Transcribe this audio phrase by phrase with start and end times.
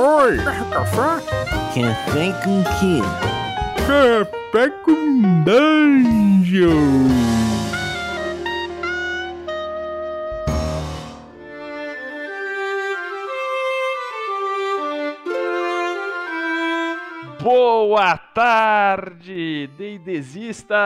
[0.00, 0.36] Oi!
[0.70, 1.18] Café?
[1.74, 3.02] Café com quê?
[3.84, 6.78] Café com dungeon!
[17.42, 20.78] Boa tarde, deidesistas!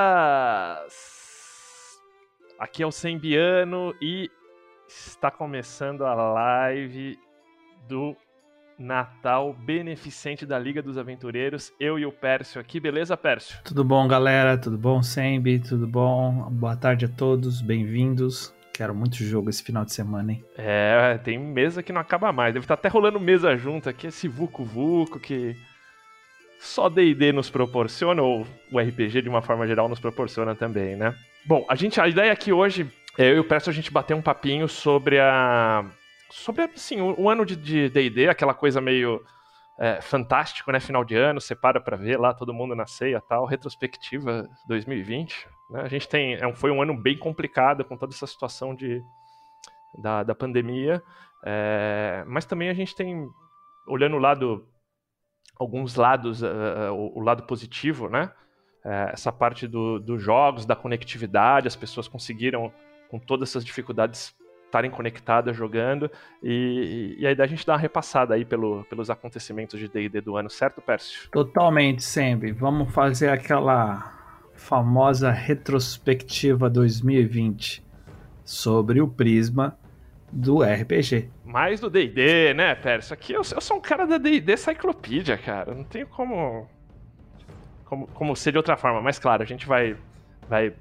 [2.59, 4.31] Aqui é o Sembiano e
[4.89, 7.19] está começando a live
[7.87, 8.17] do
[8.83, 11.73] Natal Beneficente da Liga dos Aventureiros.
[11.79, 13.57] Eu e o Pércio aqui, beleza, Pércio?
[13.65, 14.59] Tudo bom, galera?
[14.59, 15.61] Tudo bom, Sembi?
[15.61, 16.51] Tudo bom?
[16.51, 18.53] Boa tarde a todos, bem-vindos.
[18.75, 20.45] Quero muito jogo esse final de semana, hein?
[20.59, 22.53] É, tem mesa que não acaba mais.
[22.53, 25.55] Deve estar até rolando mesa junto aqui, esse Vucu Vucu que
[26.59, 31.15] só D&D nos proporciona, ou o RPG de uma forma geral nos proporciona também, né?
[31.45, 34.15] Bom, a, gente, a ideia aqui hoje, é eu e o Pércio, a gente bater
[34.15, 35.85] um papinho sobre a
[36.33, 39.23] sobre assim, o, o ano de D&D, aquela coisa meio
[39.79, 40.81] é, fantástico, né?
[40.81, 45.49] Final de ano, você para pra ver lá todo mundo na ceia tal, retrospectiva 2020.
[45.71, 45.83] Né?
[45.83, 49.03] A gente tem, é, foi um ano bem complicado com toda essa situação de,
[49.99, 51.03] da, da pandemia,
[51.45, 53.29] é, mas também a gente tem,
[53.87, 54.67] olhando o lado,
[55.59, 58.33] alguns lados, uh, o, o, lado positivo, né?
[58.85, 62.73] É, essa parte do, dos jogos, da conectividade, as pessoas conseguiram,
[63.11, 64.35] com todas essas dificuldades,
[64.73, 66.11] estarem conectadas jogando.
[66.43, 69.87] E, e, a ideia é a gente dar uma repassada aí pelo, pelos acontecimentos de
[69.87, 71.29] DD do ano, certo, Pércio?
[71.31, 72.53] Totalmente, sempre.
[72.53, 74.19] Vamos fazer aquela
[74.55, 77.85] famosa retrospectiva 2020
[78.45, 79.77] sobre o prisma
[80.31, 81.29] do RPG.
[81.45, 83.13] Mais do DD, né, Pércio?
[83.13, 85.75] Aqui eu, eu sou um cara da DD Cyclopedia, cara.
[85.75, 86.67] Não tenho como,
[87.85, 89.03] como, como ser de outra forma.
[89.03, 89.97] Mas claro, a gente vai,
[90.49, 90.73] vai,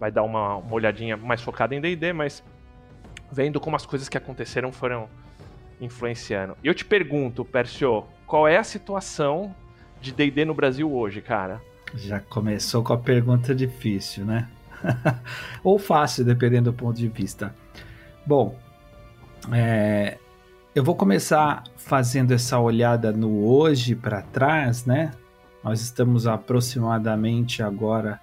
[0.00, 2.42] vai dar uma, uma olhadinha mais focada em DD, mas
[3.32, 5.08] vendo como as coisas que aconteceram foram
[5.80, 6.56] influenciando.
[6.62, 9.54] E eu te pergunto, Percio, qual é a situação
[10.00, 11.60] de D&D no Brasil hoje, cara?
[11.94, 14.48] Já começou com a pergunta difícil, né?
[15.64, 17.54] Ou fácil, dependendo do ponto de vista.
[18.26, 18.58] Bom,
[19.50, 20.18] é,
[20.74, 25.12] eu vou começar fazendo essa olhada no hoje para trás, né?
[25.64, 28.20] Nós estamos aproximadamente agora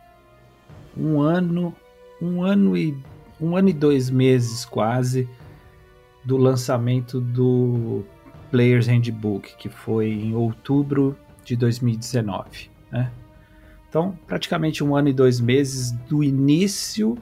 [0.97, 1.73] um ano,
[2.21, 2.97] um ano e
[3.41, 5.27] um ano e dois meses quase
[6.23, 8.03] do lançamento do
[8.51, 12.69] Player's Handbook, que foi em outubro de 2019.
[12.91, 13.11] Né?
[13.87, 17.17] Então, praticamente um ano e dois meses do início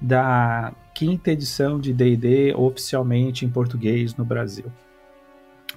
[0.00, 4.66] da quinta edição de D&D oficialmente em português no Brasil.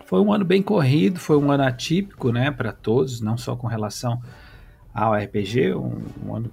[0.05, 3.67] Foi um ano bem corrido, foi um ano atípico, né, para todos, não só com
[3.67, 4.21] relação
[4.93, 6.51] ao RPG, um, um ano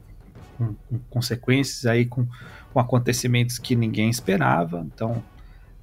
[0.60, 2.26] com, com consequências aí com
[2.72, 4.86] com acontecimentos que ninguém esperava.
[4.94, 5.22] Então,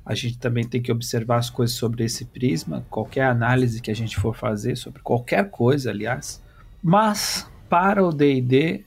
[0.06, 3.96] a gente também tem que observar as coisas sobre esse prisma, qualquer análise que a
[3.96, 6.42] gente for fazer sobre qualquer coisa, aliás.
[6.82, 8.86] Mas para o D&D,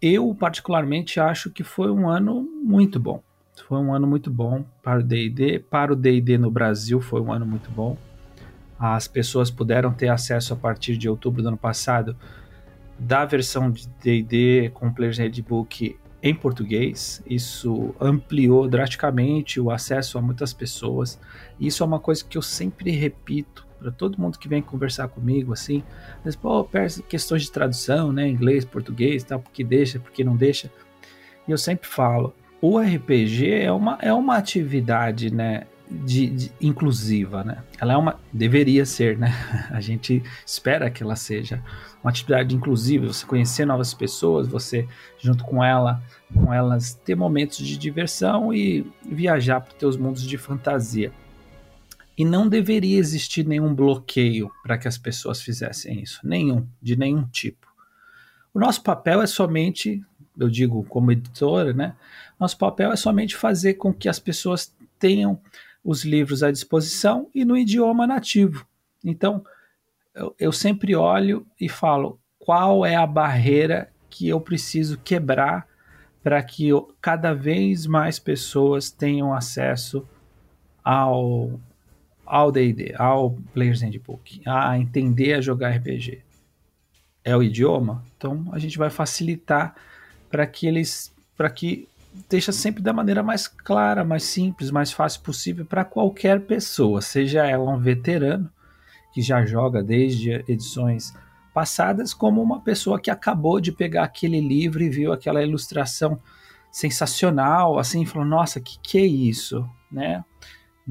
[0.00, 3.22] eu particularmente acho que foi um ano muito bom.
[3.68, 7.32] Foi um ano muito bom para o D&D, para o D&D no Brasil foi um
[7.32, 7.96] ano muito bom.
[8.76, 12.16] As pessoas puderam ter acesso a partir de outubro do ano passado
[13.02, 17.22] da versão de D&D com Player's Handbook em português.
[17.26, 21.18] Isso ampliou drasticamente o acesso a muitas pessoas.
[21.58, 25.52] Isso é uma coisa que eu sempre repito para todo mundo que vem conversar comigo,
[25.52, 25.82] assim,
[26.24, 26.64] mas, pô,
[27.08, 30.70] questões de tradução, né, inglês, português, tal, porque deixa, porque não deixa.
[31.48, 37.44] E eu sempre falo, o RPG é uma, é uma atividade, né, de, de, inclusiva,
[37.44, 37.62] né?
[37.80, 39.32] Ela é uma deveria ser, né?
[39.70, 41.62] A gente espera que ela seja
[42.02, 44.88] uma atividade inclusiva, você conhecer novas pessoas, você
[45.18, 46.02] junto com ela,
[46.34, 51.12] com elas ter momentos de diversão e viajar para teus mundos de fantasia.
[52.16, 57.24] E não deveria existir nenhum bloqueio para que as pessoas fizessem isso, nenhum, de nenhum
[57.24, 57.66] tipo.
[58.52, 60.04] O nosso papel é somente,
[60.38, 61.94] eu digo como editora, né?
[62.38, 65.40] Nosso papel é somente fazer com que as pessoas tenham
[65.84, 68.66] os livros à disposição e no idioma nativo.
[69.04, 69.44] Então,
[70.14, 75.66] eu, eu sempre olho e falo qual é a barreira que eu preciso quebrar
[76.22, 80.06] para que eu, cada vez mais pessoas tenham acesso
[80.84, 81.60] ao
[82.24, 86.22] ao D&D, ao Player's Handbook, a entender a jogar RPG.
[87.22, 89.74] É o idioma, então a gente vai facilitar
[90.30, 91.86] para que eles, para que
[92.28, 97.46] deixa sempre da maneira mais clara, mais simples, mais fácil possível para qualquer pessoa, seja
[97.46, 98.50] ela um veterano
[99.12, 101.14] que já joga desde edições
[101.52, 106.18] passadas, como uma pessoa que acabou de pegar aquele livro e viu aquela ilustração
[106.70, 110.24] sensacional, assim, falou: Nossa, que que é isso, né?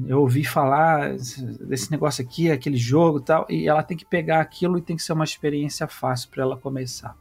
[0.06, 1.16] eu ouvi falar
[1.60, 5.02] desse negócio aqui, aquele jogo tal, e ela tem que pegar aquilo e tem que
[5.02, 7.16] ser uma experiência fácil para ela começar.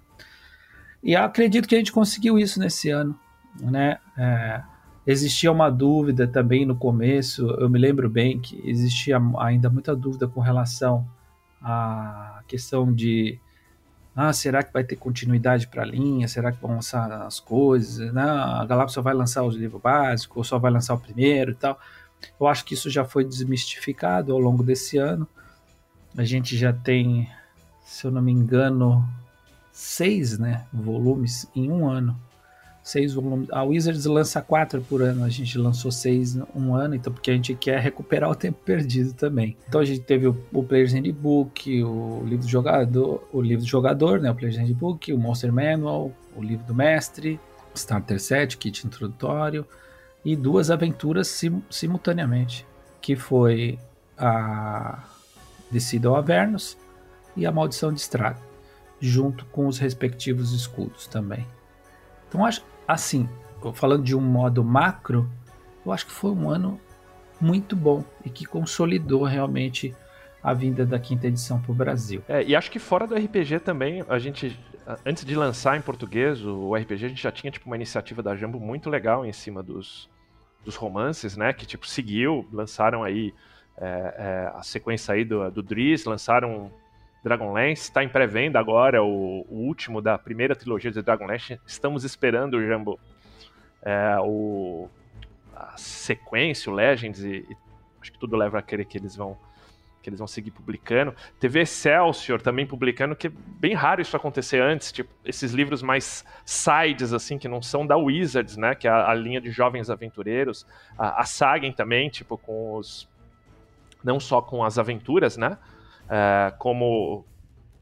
[1.04, 3.20] E acredito que a gente conseguiu isso nesse ano,
[3.60, 3.98] né?
[4.18, 4.62] É,
[5.06, 10.28] existia uma dúvida também no começo, eu me lembro bem que existia ainda muita dúvida
[10.28, 11.08] com relação
[11.62, 13.40] à questão de
[14.16, 16.28] ah, será que vai ter continuidade para a linha?
[16.28, 18.14] Será que vão lançar as coisas?
[18.14, 21.52] Não, a Galápagos só vai lançar os livros básicos, ou só vai lançar o primeiro
[21.52, 21.80] e tal.
[22.40, 25.28] Eu acho que isso já foi desmistificado ao longo desse ano.
[26.18, 27.30] A gente já tem,
[27.86, 29.08] se eu não me engano,
[29.72, 32.20] seis né, volumes em um ano.
[32.92, 33.48] Seis volumes.
[33.54, 37.34] A Wizards lança quatro por ano, a gente lançou seis um ano, então porque a
[37.34, 39.56] gente quer recuperar o tempo perdido também.
[39.66, 43.70] Então a gente teve o, o Player's Handbook, o livro do jogador, o livro do
[43.70, 47.40] jogador, né, o Player's Handbook, o Monster Manual, o livro do mestre,
[47.74, 49.66] Starter Set, kit introdutório,
[50.26, 52.68] e duas aventuras sim, simultaneamente,
[53.02, 53.80] que foi
[54.18, 55.02] a
[55.72, 56.78] Descida ao Avernus
[57.38, 58.42] e a Maldição de Estrago,
[59.00, 61.48] junto com os respectivos escudos também.
[62.28, 62.62] Então, acho,
[62.92, 63.30] assim,
[63.74, 65.30] falando de um modo macro,
[65.86, 66.80] eu acho que foi um ano
[67.40, 69.96] muito bom e que consolidou realmente
[70.44, 72.24] a vinda da quinta edição para o Brasil.
[72.28, 74.60] É, e acho que fora do RPG também, a gente,
[75.06, 78.36] antes de lançar em português o RPG, a gente já tinha tipo, uma iniciativa da
[78.36, 80.10] Jambo muito legal em cima dos,
[80.64, 81.54] dos romances, né?
[81.54, 83.34] Que tipo seguiu, lançaram aí
[83.78, 83.86] é,
[84.18, 86.72] é, a sequência aí do, do Driz, lançaram
[87.24, 91.60] Dragonlance, está em pré-venda agora, o, o, último da primeira trilogia de Dragonlance.
[91.66, 93.00] Estamos esperando Jambo,
[93.84, 94.90] é, o,
[95.56, 97.58] a sequência, o Legends, e, e,
[98.02, 99.38] acho que tudo leva a crer que eles vão
[100.02, 101.14] que eles vão seguir publicando.
[101.40, 106.26] TV Excelsior também publicando, que é bem raro isso acontecer antes, tipo, esses livros mais
[106.44, 109.92] sides, assim, que não são da Wizards, né, que é a, a linha de jovens
[109.92, 110.66] aventureiros.
[110.98, 113.08] A, a Sagen também, tipo, com os...
[114.04, 115.56] não só com as aventuras, né,
[116.12, 117.26] é, como...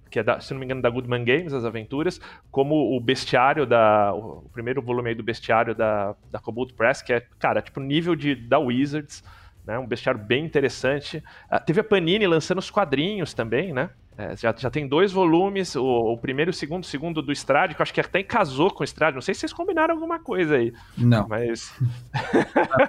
[0.10, 3.64] Que é, da, se não me engano, da Goodman Games, as aventuras, como o bestiário
[3.64, 4.12] da.
[4.12, 7.80] O, o primeiro volume aí do bestiário da, da Cobalt Press, que é, cara, tipo,
[7.80, 9.24] nível de, da Wizards
[9.70, 9.78] né?
[9.78, 11.24] Um bestiário bem interessante.
[11.52, 13.92] Uh, teve a Panini lançando os quadrinhos também, né?
[14.18, 17.32] É, já, já tem dois volumes, o, o, primeiro e o segundo, o segundo do
[17.32, 19.14] Strade, que eu acho que até casou com o Strade.
[19.16, 20.74] Não sei se vocês combinaram alguma coisa aí.
[20.98, 21.28] Não.
[21.28, 21.72] Mas.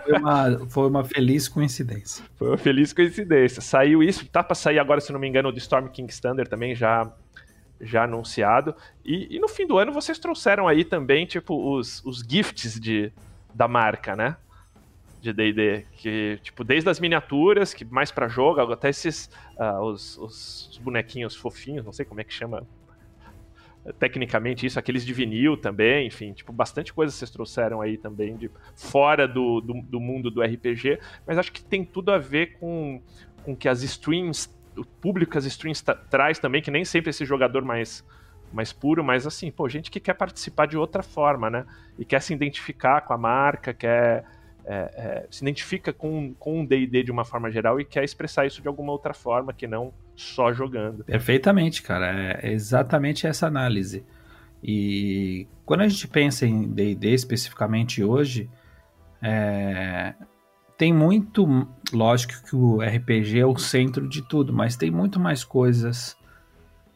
[0.04, 2.24] foi, uma, foi uma feliz coincidência.
[2.34, 3.60] Foi uma feliz coincidência.
[3.60, 6.48] Saiu isso, tá para sair agora, se não me engano, o do Storm King Standard
[6.48, 7.12] também já
[7.82, 8.74] já anunciado.
[9.04, 13.10] E, e, no fim do ano vocês trouxeram aí também, tipo, os, os gifts de,
[13.54, 14.36] da marca, né?
[15.20, 20.16] De D&D, que tipo desde as miniaturas, que mais para jogo, até esses uh, os,
[20.18, 22.66] os, bonequinhos fofinhos, não sei como é que chama
[23.98, 28.50] tecnicamente isso, aqueles de vinil também, enfim, tipo bastante coisa vocês trouxeram aí também de
[28.74, 33.00] fora do, do, do mundo do RPG, mas acho que tem tudo a ver com
[33.42, 37.24] com que as streams, o público que as streams traz também, que nem sempre esse
[37.24, 38.04] jogador mais
[38.52, 41.64] mais puro, mas assim, pô, gente que quer participar de outra forma, né?
[41.96, 44.24] E quer se identificar com a marca, quer
[44.70, 48.46] é, é, se identifica com, com um D&D de uma forma geral e quer expressar
[48.46, 51.02] isso de alguma outra forma que não só jogando.
[51.02, 52.38] Perfeitamente, cara.
[52.40, 54.04] É exatamente essa análise.
[54.62, 58.48] E quando a gente pensa em D&D especificamente hoje,
[59.20, 60.14] é,
[60.78, 65.42] tem muito, lógico que o RPG é o centro de tudo, mas tem muito mais
[65.42, 66.16] coisas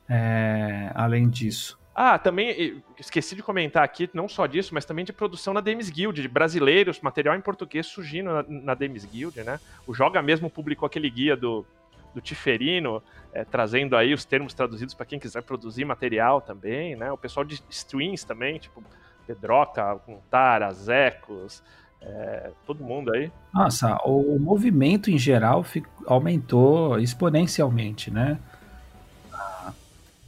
[0.08, 1.76] é, além disso.
[1.94, 5.88] Ah, também esqueci de comentar aqui, não só disso, mas também de produção na Demis
[5.88, 9.60] Guild, de brasileiros, material em português surgindo na, na Demis Guild, né?
[9.86, 11.64] O Joga mesmo publicou aquele guia do,
[12.12, 13.00] do Tiferino,
[13.32, 17.12] é, trazendo aí os termos traduzidos para quem quiser produzir material também, né?
[17.12, 18.82] O pessoal de streams também, tipo
[19.26, 21.62] Pedroca, Contara, Zecos,
[22.00, 23.30] é, todo mundo aí.
[23.52, 25.64] Nossa, o movimento em geral
[26.06, 28.38] aumentou exponencialmente, né?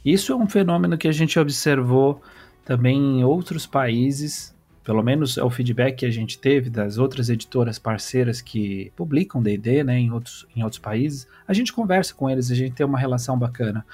[0.07, 2.21] Isso é um fenômeno que a gente observou
[2.63, 7.29] também em outros países, pelo menos é o feedback que a gente teve das outras
[7.29, 11.27] editoras parceiras que publicam D&D, né, em outros, em outros países.
[11.45, 13.85] A gente conversa com eles, a gente tem uma relação bacana.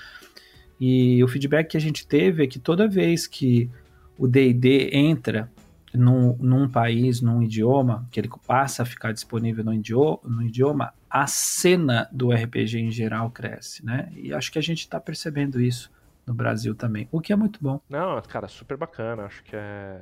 [0.79, 3.67] E o feedback que a gente teve é que toda vez que
[4.15, 5.51] o D&D entra
[5.91, 10.93] num, num, país, num idioma, que ele passa a ficar disponível no idioma, no idioma,
[11.10, 14.12] a cena do RPG em geral cresce, né?
[14.15, 15.91] E acho que a gente está percebendo isso
[16.25, 17.81] no Brasil também, o que é muito bom.
[17.89, 19.99] Não, cara, super bacana, acho que é...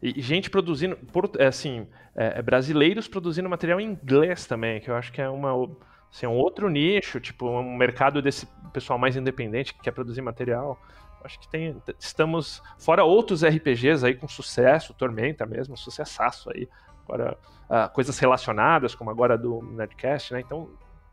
[0.00, 0.96] E gente produzindo,
[1.38, 5.28] é, assim, é, é, brasileiros produzindo material em inglês também, que eu acho que é
[5.28, 5.50] uma,
[6.12, 10.80] assim, um outro nicho, tipo, um mercado desse pessoal mais independente que quer produzir material.
[11.24, 16.68] Acho que tem, estamos, fora outros RPGs aí com sucesso, Tormenta mesmo, sucessaço aí,
[17.02, 17.36] agora
[17.68, 20.40] uh, coisas relacionadas, como agora do Nerdcast, né?
[20.40, 20.70] Então,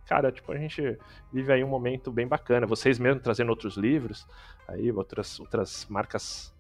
[0.07, 0.97] cara, tipo, a gente
[1.31, 2.65] vive aí um momento bem bacana.
[2.65, 4.27] Vocês mesmo trazendo outros livros,
[4.67, 6.53] aí outras, outras marcas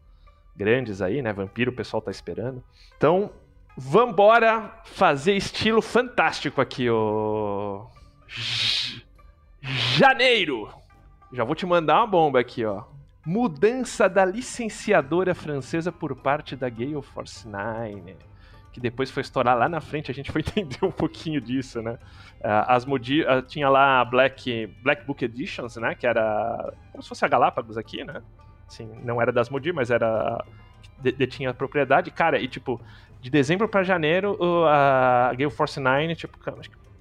[0.55, 1.31] grandes aí, né?
[1.33, 2.63] Vampiro, o pessoal tá esperando.
[2.97, 3.31] Então,
[3.77, 7.87] vambora fazer estilo fantástico aqui, ô.
[9.61, 10.69] Janeiro!
[11.31, 12.83] Já vou te mandar uma bomba aqui, ó.
[13.25, 18.15] Mudança da licenciadora francesa por parte da Gale Force 9
[18.75, 21.97] que depois foi estourar lá na frente, a gente foi entender um pouquinho disso, né?
[22.43, 25.95] Ah, as Modi ah, tinha lá a Black, Black Book Editions, né?
[25.95, 28.21] Que era como se fosse a Galápagos aqui, né?
[28.67, 30.43] Assim, não era das Modi, mas era
[30.99, 32.11] detinha a propriedade.
[32.11, 32.81] Cara, e tipo,
[33.21, 36.37] de dezembro para janeiro, a Gale Force 9, tipo,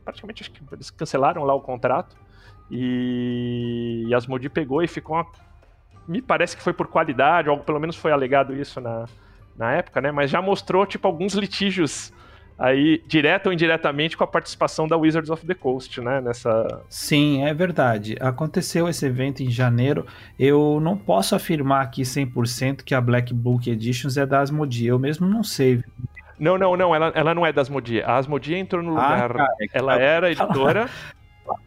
[0.04, 2.16] praticamente acho que eles cancelaram lá o contrato.
[2.71, 5.26] E, e as Modi pegou e ficou uma...
[6.07, 9.07] Me parece que foi por qualidade, ou pelo menos foi alegado isso na,
[9.56, 10.11] na época, né?
[10.11, 12.12] Mas já mostrou, tipo, alguns litígios
[12.58, 16.20] aí, direto ou indiretamente, com a participação da Wizards of the Coast, né?
[16.20, 16.82] Nessa...
[16.88, 18.16] Sim, é verdade.
[18.20, 20.06] Aconteceu esse evento em janeiro.
[20.38, 24.87] Eu não posso afirmar aqui 100% que a Black Book Editions é da Asmodee.
[24.87, 25.82] Eu mesmo não sei.
[26.38, 26.94] Não, não, não.
[26.94, 28.02] Ela, ela não é da Asmodee.
[28.02, 29.40] A Asmodee entrou no ah, lugar...
[29.40, 30.88] Ah, é ela era editora...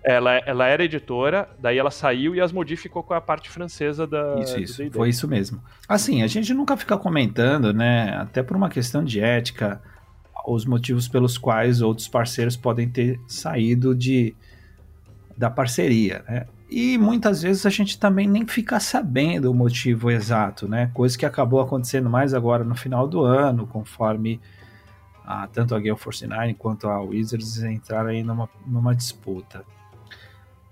[0.04, 4.36] Ela, ela era editora, daí ela saiu e as ficou com a parte francesa da.
[4.40, 4.92] Isso, isso.
[4.92, 5.62] Foi isso mesmo.
[5.88, 8.16] Assim, a gente nunca fica comentando, né?
[8.18, 9.82] Até por uma questão de ética,
[10.48, 14.36] os motivos pelos quais outros parceiros podem ter saído de
[15.38, 16.48] da parceria, né?
[16.70, 20.90] E muitas vezes a gente também nem fica sabendo o motivo exato, né?
[20.94, 24.42] Coisa que acabou acontecendo mais agora no final do ano, conforme
[25.28, 29.66] a, tanto a Gale Force 9 quanto a Wizards entraram aí numa, numa disputa.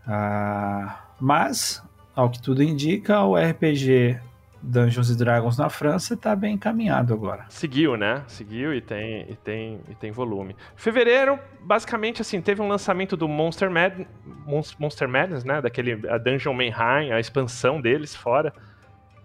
[0.08, 1.84] Ah, mas,
[2.16, 4.18] ao que tudo indica, o RPG
[4.62, 7.46] Dungeons Dragons na França está bem encaminhado agora.
[7.50, 8.24] Seguiu, né?
[8.28, 10.56] Seguiu e tem, e tem, e tem volume.
[10.78, 14.06] Fevereiro, basicamente, assim, teve um lançamento do Monster, Mad,
[14.80, 15.62] Monster Madness, né?
[15.62, 18.54] Daquele a Dungeon Mayhem, a expansão deles fora.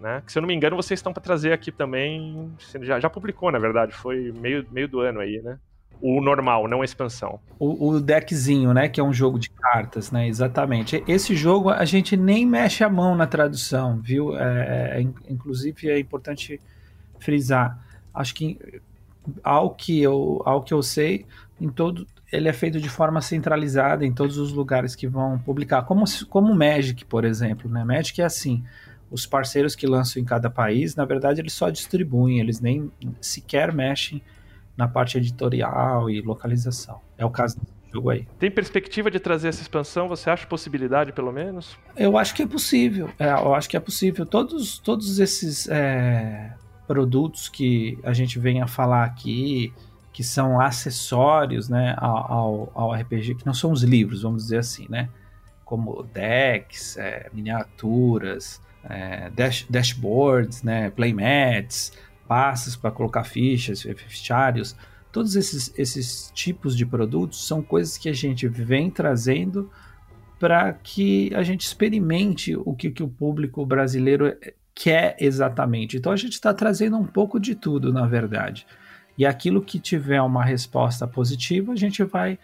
[0.00, 0.23] Né?
[0.25, 2.50] Que se eu não me engano, vocês estão para trazer aqui também.
[2.80, 5.59] Já, já publicou, na verdade, foi meio, meio do ano aí, né?
[6.00, 7.38] O normal, não a expansão.
[7.59, 8.88] O, o, deckzinho, né?
[8.88, 10.26] Que é um jogo de cartas, né?
[10.26, 11.04] Exatamente.
[11.07, 14.35] Esse jogo a gente nem mexe a mão na tradução, viu?
[14.35, 16.59] É, é, inclusive é importante
[17.19, 17.78] frisar.
[18.14, 18.59] Acho que
[19.45, 21.26] ao que eu, ao que eu sei,
[21.61, 25.83] em todo ele é feito de forma centralizada em todos os lugares que vão publicar,
[25.83, 27.85] como como Magic, por exemplo, né?
[27.85, 28.64] Magic é assim
[29.11, 32.90] os parceiros que lançam em cada país, na verdade, eles só distribuem, eles nem
[33.21, 34.23] sequer mexem
[34.76, 37.00] na parte editorial e localização.
[37.19, 38.26] É o caso desse jogo aí.
[38.38, 40.09] Tem perspectiva de trazer essa expansão?
[40.09, 41.76] Você acha possibilidade, pelo menos?
[41.97, 43.11] Eu acho que é possível.
[43.19, 44.25] É, eu acho que é possível.
[44.25, 46.55] Todos, todos esses é,
[46.87, 49.73] produtos que a gente vem a falar aqui,
[50.12, 54.87] que são acessórios né, ao, ao RPG, que não são os livros, vamos dizer assim,
[54.88, 55.09] né?
[55.64, 61.93] Como decks, é, miniaturas, é, dash, dashboards, né, playmats,
[62.27, 64.77] passes para colocar fichas, fichários,
[65.13, 69.71] todos esses, esses tipos de produtos são coisas que a gente vem trazendo
[70.39, 74.35] para que a gente experimente o que, que o público brasileiro
[74.75, 75.97] quer exatamente.
[75.97, 78.67] Então a gente está trazendo um pouco de tudo, na verdade.
[79.19, 82.39] E aquilo que tiver uma resposta positiva, a gente vai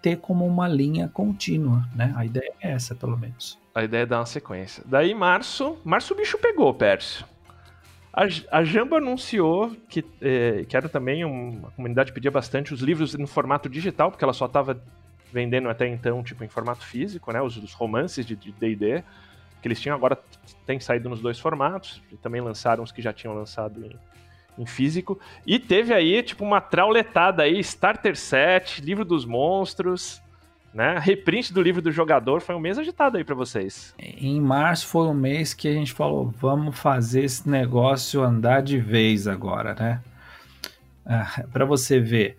[0.00, 2.12] ter como uma linha contínua, né?
[2.16, 3.58] A ideia é essa, pelo menos.
[3.74, 4.82] A ideia é dar uma sequência.
[4.86, 7.26] Daí, março, março o bicho pegou, Pércio.
[8.12, 8.24] A,
[8.58, 13.26] a Jamba anunciou que, eh, que era também uma comunidade pedia bastante os livros no
[13.26, 14.80] formato digital, porque ela só estava
[15.32, 17.40] vendendo até então, tipo, em formato físico, né?
[17.42, 19.04] Os, os romances de D&D,
[19.60, 20.18] que eles tinham agora
[20.66, 23.96] tem saído nos dois formatos, e também lançaram os que já tinham lançado em,
[24.58, 25.18] em físico.
[25.46, 30.20] E teve aí, tipo, uma trauletada aí, Starter Set, Livro dos Monstros,
[30.72, 30.98] né?
[30.98, 33.94] Reprint do livro do jogador foi um mês agitado aí para vocês.
[33.98, 38.78] Em março foi um mês que a gente falou, vamos fazer esse negócio andar de
[38.78, 40.00] vez agora, né?
[41.06, 42.36] Ah, para você ver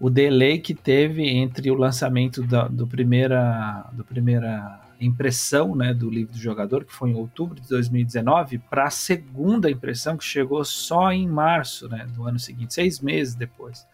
[0.00, 6.10] o delay que teve entre o lançamento da, do primeira, do primeira impressão né, do
[6.10, 10.64] livro do jogador, que foi em outubro de 2019, para a segunda impressão, que chegou
[10.64, 13.86] só em março né, do ano seguinte, seis meses depois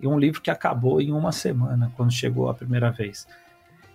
[0.00, 3.26] e um livro que acabou em uma semana, quando chegou a primeira vez.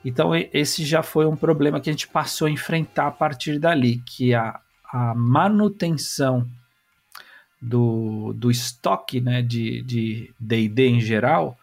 [0.04, 4.02] Então, esse já foi um problema que a gente passou a enfrentar a partir dali,
[4.06, 4.60] que a,
[4.92, 6.48] a manutenção
[7.62, 11.58] do, do estoque né, de D&D em geral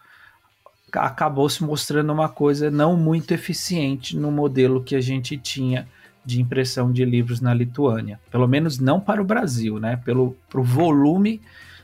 [0.93, 5.87] acabou se mostrando uma coisa não muito eficiente no modelo que a gente tinha
[6.23, 8.19] de impressão de livros na Lituânia.
[8.29, 9.97] Pelo menos não para o Brasil, né?
[9.97, 11.41] Pelo pro volume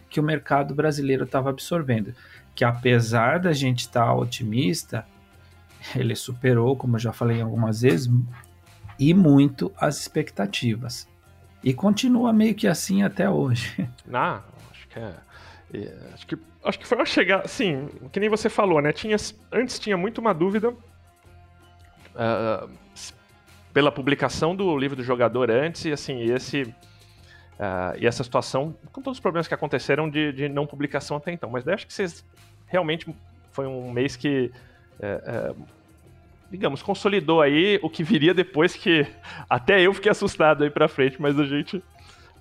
[0.10, 2.14] que o mercado brasileiro estava absorvendo.
[2.56, 5.06] que apesar da gente estar tá otimista,
[5.96, 8.12] ele superou, como eu já falei algumas vezes,
[9.00, 11.08] e muito as expectativas.
[11.64, 13.88] E continua meio que assim até hoje.
[14.12, 15.14] Ah, acho que é.
[15.74, 17.48] É acho que, acho que foi uma chegada.
[17.48, 18.94] Sim, que nem você falou, né?
[18.94, 19.18] Tinha,
[19.52, 20.70] antes tinha muito uma dúvida.
[20.70, 22.70] Uh,
[23.74, 26.64] pela publicação do livro do jogador antes, e assim, esse.
[26.64, 31.32] Uh, e essa situação, com todos os problemas que aconteceram de, de não publicação até
[31.32, 31.50] então.
[31.50, 32.26] Mas daí acho que vocês
[32.68, 33.08] realmente
[33.52, 34.52] foi um mês que,
[35.00, 35.56] é, é,
[36.52, 39.08] digamos, consolidou aí o que viria depois que
[39.50, 41.82] até eu fiquei assustado aí pra frente, mas a gente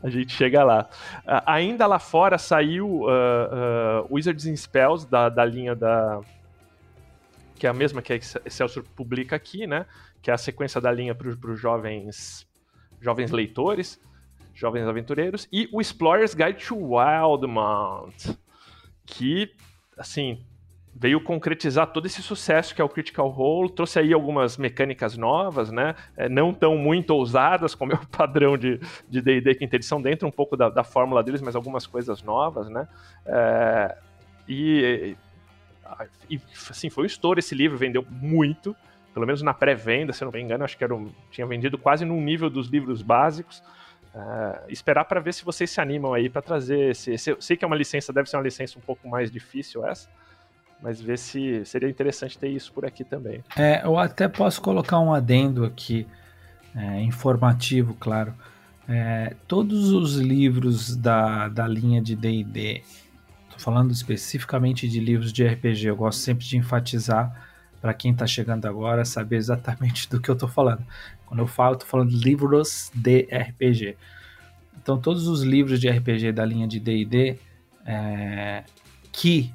[0.07, 0.89] a gente chega lá.
[1.19, 6.21] Uh, ainda lá fora saiu uh, Wizards in Spells da, da linha da
[7.57, 9.87] que é a mesma que a Excelsior publica aqui, né?
[10.23, 12.47] Que é a sequência da linha para os jovens
[13.01, 14.01] jovens leitores,
[14.55, 18.39] jovens aventureiros e o Explorer's Guide to Wildmount,
[19.05, 19.53] que
[19.97, 20.45] assim,
[20.99, 25.71] veio concretizar todo esse sucesso que é o Critical Role, trouxe aí algumas mecânicas novas,
[25.71, 25.95] né?
[26.17, 30.27] É, não tão muito ousadas como é o padrão de D&D de quinta edição, dentro
[30.27, 32.89] um pouco da, da, fórmula deles, mas algumas coisas novas, né?
[33.27, 33.97] É,
[34.49, 35.17] e,
[36.31, 38.75] e, assim, foi um estouro esse livro, vendeu muito,
[39.13, 42.07] pelo menos na pré-venda, se não me engano, acho que era um, tinha vendido quase
[42.07, 43.63] no nível dos livros básicos.
[44.15, 47.55] Uh, esperar para ver se vocês se animam aí para trazer esse, esse, Eu sei
[47.55, 50.09] que é uma licença, deve ser uma licença um pouco mais difícil essa,
[50.83, 53.43] mas ver se seria interessante ter isso por aqui também.
[53.57, 56.07] É, eu até posso colocar um adendo aqui,
[56.75, 58.35] é, informativo, claro.
[58.89, 62.83] É, todos os livros da, da linha de DD,
[63.45, 67.47] estou falando especificamente de livros de RPG, eu gosto sempre de enfatizar
[67.81, 70.85] para quem está chegando agora saber exatamente do que eu estou falando.
[71.25, 73.97] Quando eu falo, estou falando de livros de RPG.
[74.81, 77.39] Então, todos os livros de RPG da linha de D&D
[77.85, 78.63] é,
[79.11, 79.53] que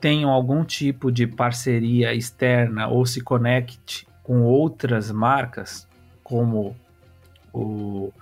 [0.00, 5.86] tenham algum tipo de parceria externa ou se conecte com outras marcas,
[6.22, 6.76] como
[7.52, 8.12] o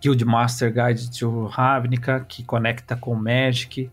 [0.00, 3.90] Guildmaster Guide to Ravnica, que conecta com Magic,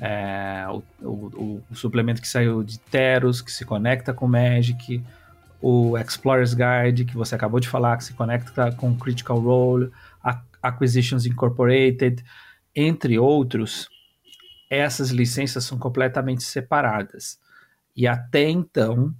[0.00, 5.04] é, o, o, o, suplemento que saiu de Teros, que se conecta com Magic,
[5.60, 9.92] o Explorer's Guide, que você acabou de falar, que se conecta com Critical Role,
[10.62, 12.24] Acquisitions Incorporated,
[12.74, 13.88] entre outros,
[14.70, 17.38] essas licenças são completamente separadas.
[17.96, 19.12] E até então,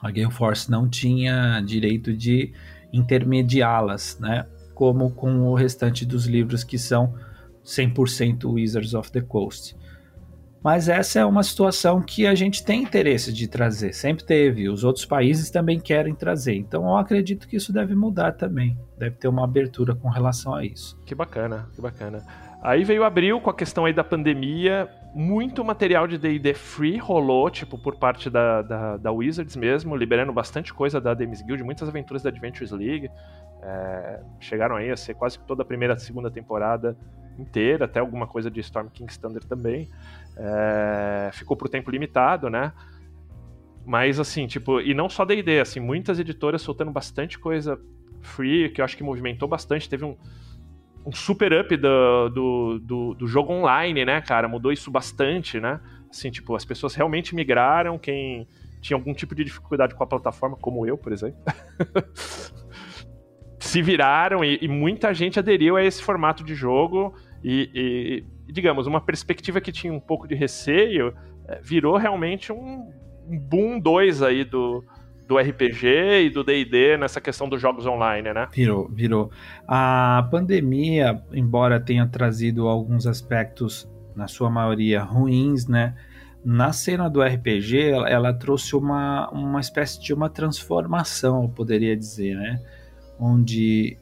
[0.00, 2.52] a Game Force não tinha direito de
[2.92, 4.46] intermediá-las, né?
[4.74, 7.14] Como com o restante dos livros que são
[7.64, 9.76] 100% Wizards of the Coast.
[10.64, 14.66] Mas essa é uma situação que a gente tem interesse de trazer, sempre teve.
[14.70, 16.54] Os outros países também querem trazer.
[16.54, 18.78] Então eu acredito que isso deve mudar também.
[18.98, 20.98] Deve ter uma abertura com relação a isso.
[21.04, 22.24] Que bacana, que bacana.
[22.64, 24.88] Aí veio abril com a questão aí da pandemia.
[25.14, 30.32] Muito material de D&D free rolou, tipo, por parte da, da, da, Wizards mesmo, liberando
[30.32, 33.10] bastante coisa da Demis Guild, muitas aventuras da Adventures League.
[33.62, 36.96] É, chegaram aí a ser quase toda a primeira segunda temporada
[37.38, 39.86] inteira, até alguma coisa de Storm King's Thunder também.
[40.34, 42.72] É, ficou por tempo limitado, né?
[43.84, 47.78] Mas assim, tipo, e não só D&D, assim, muitas editoras soltando bastante coisa
[48.22, 50.16] free, que eu acho que movimentou bastante, teve um,
[51.04, 54.48] um super up do, do, do, do, jogo online, né, cara?
[54.48, 55.80] Mudou isso bastante, né?
[56.10, 58.48] Assim, tipo, as pessoas realmente migraram, quem
[58.80, 61.40] tinha algum tipo de dificuldade com a plataforma, como eu, por exemplo,
[63.58, 67.70] se viraram e, e, muita gente aderiu a esse formato de jogo e,
[68.46, 71.14] e, digamos, uma perspectiva que tinha um pouco de receio
[71.48, 72.90] é, virou realmente um,
[73.26, 74.84] um boom 2 aí do,
[75.26, 75.86] do RPG
[76.26, 78.48] e do D&D nessa questão dos jogos online, né?
[78.52, 79.30] Virou, virou.
[79.66, 85.94] A pandemia, embora tenha trazido alguns aspectos, na sua maioria, ruins, né?
[86.44, 91.96] Na cena do RPG, ela, ela trouxe uma, uma espécie de uma transformação, eu poderia
[91.96, 92.62] dizer, né?
[93.18, 93.98] Onde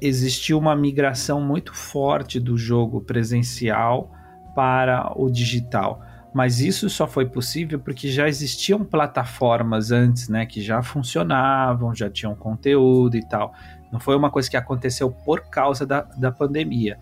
[0.00, 4.12] existiu uma migração muito forte do jogo presencial
[4.54, 6.02] para o digital
[6.38, 12.08] mas isso só foi possível porque já existiam plataformas antes, né, que já funcionavam, já
[12.08, 13.52] tinham conteúdo e tal.
[13.90, 16.96] Não foi uma coisa que aconteceu por causa da, da pandemia,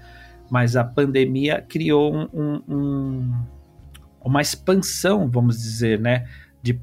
[0.48, 3.34] mas a pandemia criou um, um, um,
[4.24, 6.26] uma expansão, vamos dizer, né,
[6.62, 6.80] de,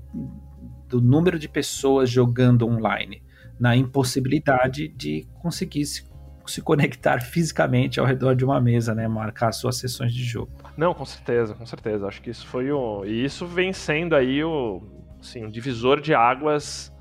[0.87, 3.23] do número de pessoas jogando online,
[3.59, 6.03] na impossibilidade de conseguir se
[6.45, 9.07] se conectar fisicamente ao redor de uma mesa, né?
[9.07, 10.51] Marcar suas sessões de jogo.
[10.75, 12.07] Não, com certeza, com certeza.
[12.07, 13.05] Acho que isso foi o.
[13.05, 14.81] E isso vem sendo aí o.
[15.19, 16.93] Assim, um divisor de águas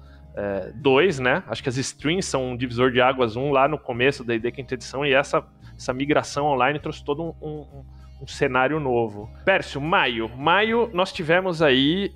[0.77, 1.43] 2, é, né?
[1.47, 4.35] Acho que as streams são um divisor de águas 1 um, lá no começo da
[4.35, 5.45] ID Quinta Edição, e essa,
[5.77, 7.85] essa migração online trouxe todo um, um,
[8.23, 9.29] um cenário novo.
[9.45, 10.29] Pércio, maio.
[10.37, 12.13] Maio nós tivemos aí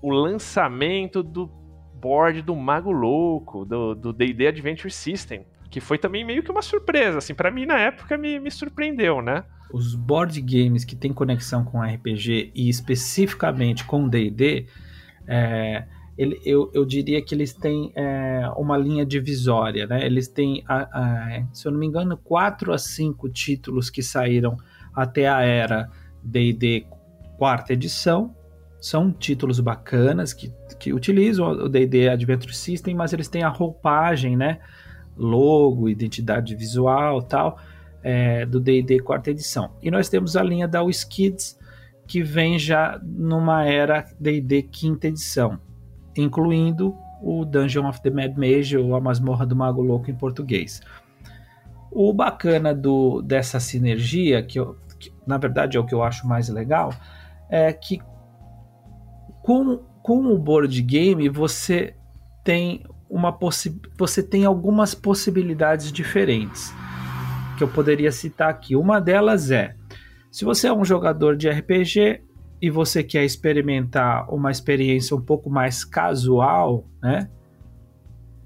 [0.00, 1.50] o lançamento do
[1.94, 7.18] board do Mago Louco, do D&D Adventure System, que foi também meio que uma surpresa,
[7.18, 9.44] assim, para mim na época me, me surpreendeu, né?
[9.72, 14.66] Os board games que têm conexão com RPG e especificamente com D&D,
[15.26, 15.84] é,
[16.16, 20.04] ele, eu, eu diria que eles têm é, uma linha divisória, né?
[20.04, 24.56] Eles têm, a, a, se eu não me engano, quatro a cinco títulos que saíram
[24.94, 25.90] até a era
[26.22, 26.86] D&D
[27.36, 28.34] quarta edição,
[28.80, 34.36] são títulos bacanas que, que utilizam o D&D Adventure System, mas eles têm a roupagem,
[34.36, 34.58] né?
[35.18, 37.58] Logo, identidade visual tal,
[38.02, 39.70] é, do D&D quarta edição.
[39.82, 41.58] E nós temos a linha da WizKids,
[42.06, 45.58] que vem já numa era D&D quinta edição,
[46.16, 50.80] incluindo o Dungeon of the Mad Mage ou a Masmorra do Mago Louco em português.
[51.90, 56.26] O bacana do, dessa sinergia, que, eu, que na verdade é o que eu acho
[56.26, 56.92] mais legal,
[57.50, 58.00] é que
[59.42, 61.94] com, com o board game você
[62.44, 66.72] tem uma possi você tem algumas possibilidades diferentes
[67.56, 68.76] que eu poderia citar aqui.
[68.76, 69.74] Uma delas é
[70.30, 72.22] se você é um jogador de RPG
[72.60, 77.28] e você quer experimentar uma experiência um pouco mais casual, né?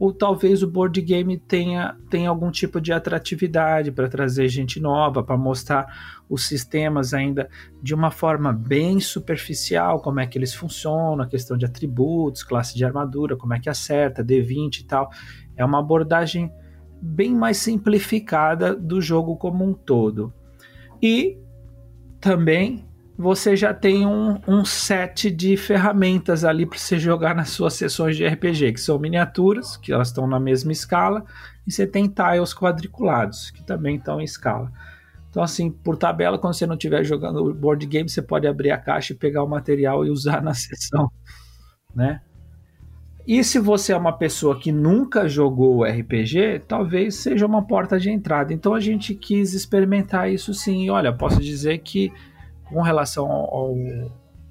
[0.03, 5.23] Ou talvez o board game tenha, tenha algum tipo de atratividade para trazer gente nova,
[5.23, 7.49] para mostrar os sistemas ainda
[7.81, 12.75] de uma forma bem superficial, como é que eles funcionam, a questão de atributos, classe
[12.75, 15.09] de armadura, como é que acerta, D20 e tal.
[15.57, 16.53] É uma abordagem
[17.01, 20.35] bem mais simplificada do jogo como um todo.
[21.01, 21.39] E
[22.21, 22.85] também
[23.17, 28.17] você já tem um, um set de ferramentas ali para você jogar nas suas sessões
[28.17, 31.25] de RPG, que são miniaturas, que elas estão na mesma escala,
[31.67, 34.73] e você tem tiles quadriculados, que também estão em escala.
[35.31, 38.79] Então, assim, por tabela, quando você não estiver jogando board game, você pode abrir a
[38.79, 41.11] caixa e pegar o material e usar na sessão,
[41.95, 42.21] né?
[43.27, 48.11] E se você é uma pessoa que nunca jogou RPG, talvez seja uma porta de
[48.11, 48.53] entrada.
[48.53, 50.91] Então a gente quis experimentar isso sim.
[50.91, 52.13] Olha, posso dizer que
[52.73, 53.77] com relação ao,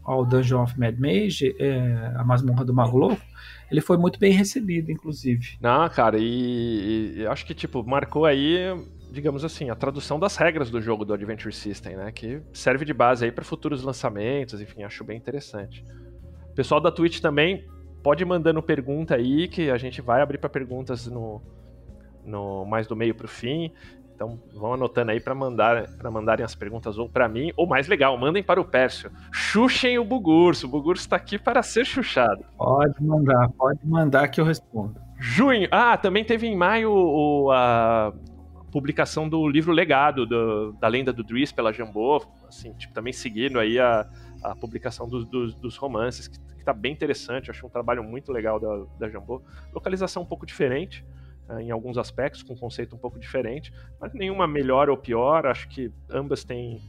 [0.04, 3.22] ao Dungeon of Mad Mage, é, a Masmorra do Mago Louco,
[3.70, 5.58] ele foi muito bem recebido, inclusive.
[5.62, 8.58] Não, cara, e, e acho que, tipo, marcou aí,
[9.12, 12.12] digamos assim, a tradução das regras do jogo do Adventure System, né?
[12.12, 15.86] Que serve de base aí para futuros lançamentos, enfim, acho bem interessante.
[16.54, 17.66] Pessoal da Twitch também
[18.04, 21.42] pode mandando pergunta aí, que a gente vai abrir para perguntas no,
[22.26, 23.72] no mais do meio para o fim.
[24.22, 27.88] Então vão anotando aí para mandar, para mandarem as perguntas ou para mim, ou mais
[27.88, 29.12] legal, mandem para o Pércio.
[29.32, 30.68] Xuxem o Bugurso.
[30.68, 32.46] O Bugurso está aqui para ser xuxado.
[32.56, 34.96] Pode mandar, pode mandar que eu respondo.
[35.18, 35.68] Junho.
[35.72, 38.14] Ah, também teve em maio o, a
[38.72, 43.58] publicação do livro Legado, do, da lenda do Driss pela Jambô, assim, tipo, também seguindo
[43.58, 44.08] aí a,
[44.44, 48.32] a publicação do, do, dos romances, que, está bem interessante, eu achei um trabalho muito
[48.32, 49.42] legal da, da Jambô.
[49.74, 51.04] Localização um pouco diferente,
[51.60, 55.68] em alguns aspectos, com um conceito um pouco diferente, mas nenhuma melhor ou pior, acho
[55.68, 56.80] que ambas têm,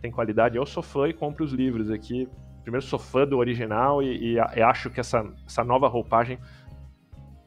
[0.00, 0.56] têm qualidade.
[0.56, 2.28] Eu sou fã e compro os livros aqui.
[2.62, 6.38] Primeiro, sou fã do original e, e, e acho que essa, essa nova roupagem.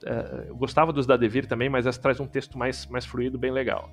[0.05, 3.37] É, eu gostava dos da Devir também, mas essa traz um texto mais, mais fluido,
[3.37, 3.89] bem legal.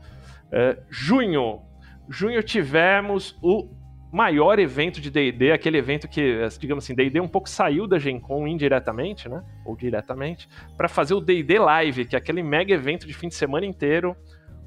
[0.50, 1.62] É, junho.
[2.08, 3.68] Junho tivemos o
[4.12, 8.18] maior evento de D&D, aquele evento que, digamos assim, D&D um pouco saiu da Gen
[8.18, 13.06] Con indiretamente, né, ou diretamente, para fazer o D&D Live, que é aquele mega evento
[13.06, 14.16] de fim de semana inteiro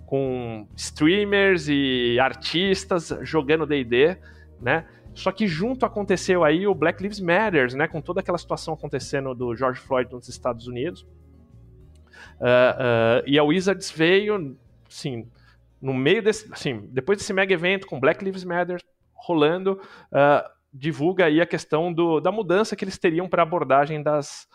[0.05, 4.17] com streamers e artistas jogando D&D,
[4.61, 4.85] né?
[5.13, 9.35] Só que junto aconteceu aí o Black Lives Matter, né, com toda aquela situação acontecendo
[9.35, 11.01] do George Floyd nos Estados Unidos.
[12.39, 14.57] Uh, uh, e a Wizards veio,
[14.89, 15.27] sim,
[15.81, 18.79] no meio desse, assim, depois desse mega evento com Black Lives Matter,
[19.23, 19.79] rolando,
[20.11, 24.47] uh, divulga aí a questão do, da mudança que eles teriam para a abordagem das,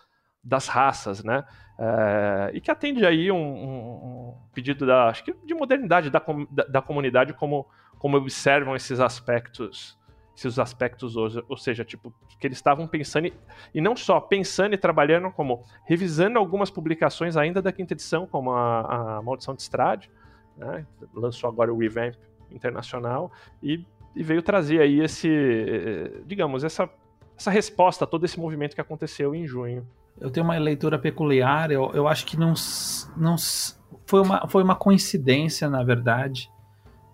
[0.44, 1.44] das raças, né?
[1.78, 6.64] Uh, e que atende aí um, um, pedido da, acho que de modernidade da, da,
[6.64, 7.66] da, comunidade, como,
[7.98, 9.96] como observam esses aspectos,
[10.36, 13.34] esses aspectos hoje, ou seja, tipo, que eles estavam pensando, e,
[13.72, 18.50] e não só pensando e trabalhando, como revisando algumas publicações ainda da quinta edição, como
[18.50, 20.10] a, a Maldição de Strade,
[20.56, 20.84] né?
[21.14, 22.16] lançou agora o Revamp
[22.50, 23.30] Internacional,
[23.62, 23.86] e
[24.18, 25.30] e veio trazer aí esse,
[26.26, 26.90] digamos, essa,
[27.38, 29.86] essa resposta a todo esse movimento que aconteceu em junho.
[30.20, 32.52] Eu tenho uma leitura peculiar, eu, eu acho que não,
[33.16, 33.36] não
[34.04, 36.50] foi, uma, foi uma coincidência, na verdade.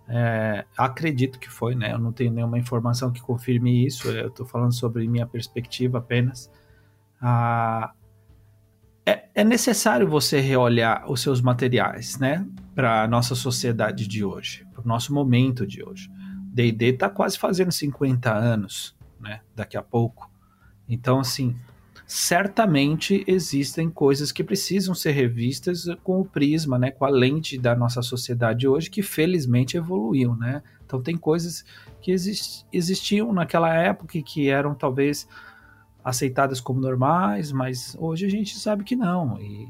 [0.08, 1.92] É, acredito que foi, né?
[1.92, 6.50] Eu não tenho nenhuma informação que confirme isso, eu estou falando sobre minha perspectiva apenas.
[7.20, 7.92] Ah,
[9.04, 12.46] é, é necessário você reolhar os seus materiais, né?
[12.74, 16.13] Para a nossa sociedade de hoje, para o nosso momento de hoje
[16.54, 19.40] D&D está quase fazendo 50 anos, né?
[19.56, 20.30] Daqui a pouco.
[20.88, 21.56] Então, assim,
[22.06, 26.92] certamente existem coisas que precisam ser revistas com o prisma, né?
[26.92, 30.62] Com a lente da nossa sociedade hoje, que felizmente evoluiu, né?
[30.86, 31.64] Então tem coisas
[32.00, 32.14] que
[32.72, 35.26] existiam naquela época que eram talvez
[36.04, 39.40] aceitadas como normais, mas hoje a gente sabe que não.
[39.40, 39.68] E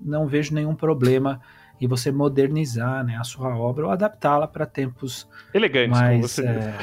[0.00, 1.38] não vejo nenhum problema
[1.80, 6.46] em você modernizar né, a sua obra ou adaptá-la para tempos elegantes, mais, como você
[6.46, 6.74] é,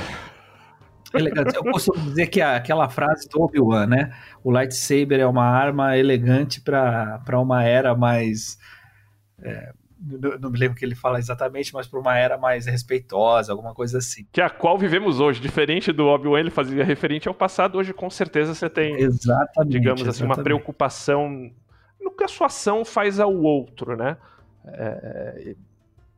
[1.17, 1.55] elegantes.
[1.55, 4.13] Eu costumo dizer que é aquela frase do Obi-Wan, né?
[4.43, 8.57] O lightsaber é uma arma elegante para uma era mais
[9.41, 9.73] é,
[10.39, 13.73] não me lembro o que ele fala exatamente, mas para uma era mais respeitosa, alguma
[13.73, 14.25] coisa assim.
[14.31, 17.93] Que é a qual vivemos hoje, diferente do Obi-Wan, ele fazia referente ao passado, hoje
[17.93, 20.37] com certeza você tem, exatamente, digamos assim, exatamente.
[20.37, 21.51] uma preocupação
[21.99, 24.17] no que a sua ação faz ao outro, né?
[24.65, 25.55] É,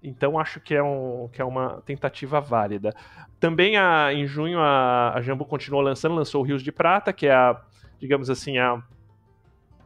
[0.02, 2.94] então acho que é, um, que é uma tentativa válida.
[3.40, 7.28] Também a, em junho a, a Jambu continuou lançando, lançou o Rios de Prata, que
[7.28, 7.62] é a,
[8.00, 8.82] digamos assim, a,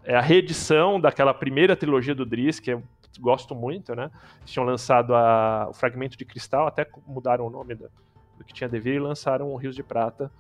[0.04, 2.84] é a reedição daquela primeira trilogia do Driss, que eu
[3.20, 4.10] gosto muito, né?
[4.40, 7.90] Eles tinham lançado a, o Fragmento de Cristal, até mudaram o nome do,
[8.38, 10.32] do que tinha devido e lançaram o Rios de Prata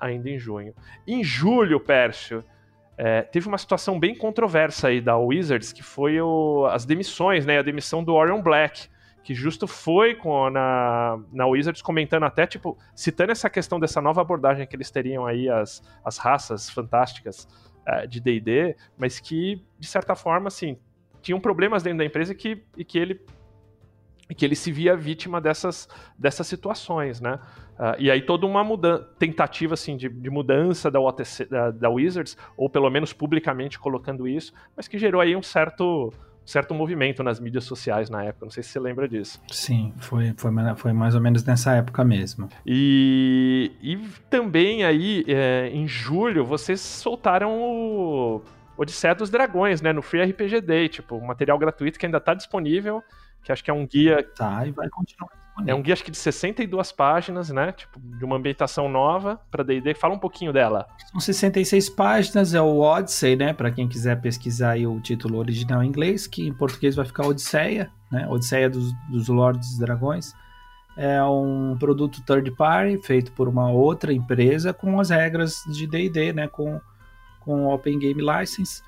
[0.00, 0.74] ainda em junho.
[1.06, 2.44] Em julho, Pércio,
[2.96, 7.58] é, teve uma situação bem controversa aí da Wizards, que foi o, as demissões, né?
[7.58, 8.88] A demissão do Orion Black,
[9.22, 14.20] que justo foi com, na, na Wizards comentando até, tipo, citando essa questão dessa nova
[14.20, 17.48] abordagem que eles teriam aí, as, as raças fantásticas
[17.86, 20.78] é, de D&D, mas que, de certa forma, assim,
[21.20, 23.20] tinham problemas dentro da empresa que, e que ele
[24.36, 25.86] que ele se via vítima dessas,
[26.18, 27.38] dessas situações, né?
[27.74, 31.90] Uh, e aí toda uma mudança, tentativa assim de, de mudança da, OTC, da, da,
[31.90, 36.12] Wizards, ou pelo menos publicamente colocando isso, mas que gerou aí um certo,
[36.46, 38.46] certo movimento nas mídias sociais na época.
[38.46, 39.42] Não sei se você lembra disso.
[39.50, 42.48] Sim, foi, foi, foi mais ou menos nessa época mesmo.
[42.64, 43.96] E, e
[44.30, 48.42] também aí, é, em julho, vocês soltaram o
[48.76, 49.92] Odisseia dos Dragões, né?
[49.92, 53.02] No Free RPG Day, tipo, um material gratuito que ainda está disponível,
[53.42, 54.22] que acho que é um guia.
[54.36, 55.43] Tá, e vai continuar.
[55.66, 57.70] É um guia, acho que de 62 páginas, né?
[57.72, 59.94] Tipo, de uma ambientação nova para DD.
[59.94, 60.86] Fala um pouquinho dela.
[61.12, 63.52] São 66 páginas, é o Odyssey, né?
[63.52, 67.90] Para quem quiser pesquisar o título original em inglês, que em português vai ficar Odisseia,
[68.10, 68.26] né?
[68.28, 70.34] Odisseia dos, dos Lordes dos Dragões.
[70.96, 76.32] É um produto third party feito por uma outra empresa com as regras de D&D,
[76.32, 76.48] né?
[76.48, 76.80] Com
[77.44, 78.82] com Open Game License.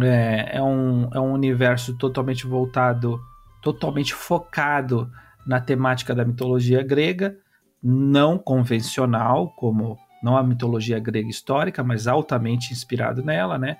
[0.00, 3.20] É, é, um, é um universo totalmente voltado,
[3.60, 5.10] totalmente focado
[5.46, 7.36] na temática da mitologia grega,
[7.82, 13.76] não convencional, como não a mitologia grega histórica, mas altamente inspirado nela, né?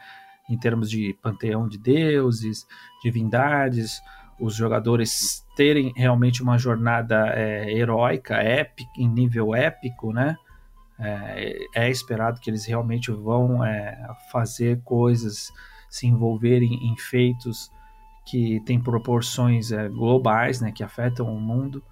[0.49, 2.67] Em termos de panteão de deuses,
[3.03, 4.01] divindades,
[4.41, 10.37] os jogadores terem realmente uma jornada é, heróica, épica, em nível épico, né?
[11.01, 15.51] é, é esperado que eles realmente vão é, fazer coisas,
[15.89, 17.71] se envolverem em feitos
[18.31, 21.83] que têm proporções é, globais, né, que afetam o mundo.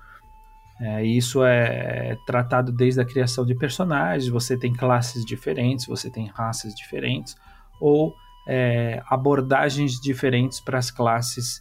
[0.81, 4.29] É, isso é tratado desde a criação de personagens.
[4.29, 7.37] Você tem classes diferentes, você tem raças diferentes,
[7.81, 8.14] ou
[8.46, 11.61] é, abordagens diferentes para as classes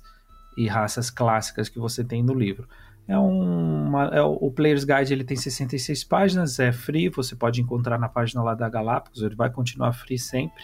[0.55, 2.67] e raças clássicas que você tem no livro.
[3.07, 7.97] É uma, é, o Player's Guide ele tem 66 páginas, é free, você pode encontrar
[7.97, 10.63] na página lá da Galápagos, ele vai continuar free sempre.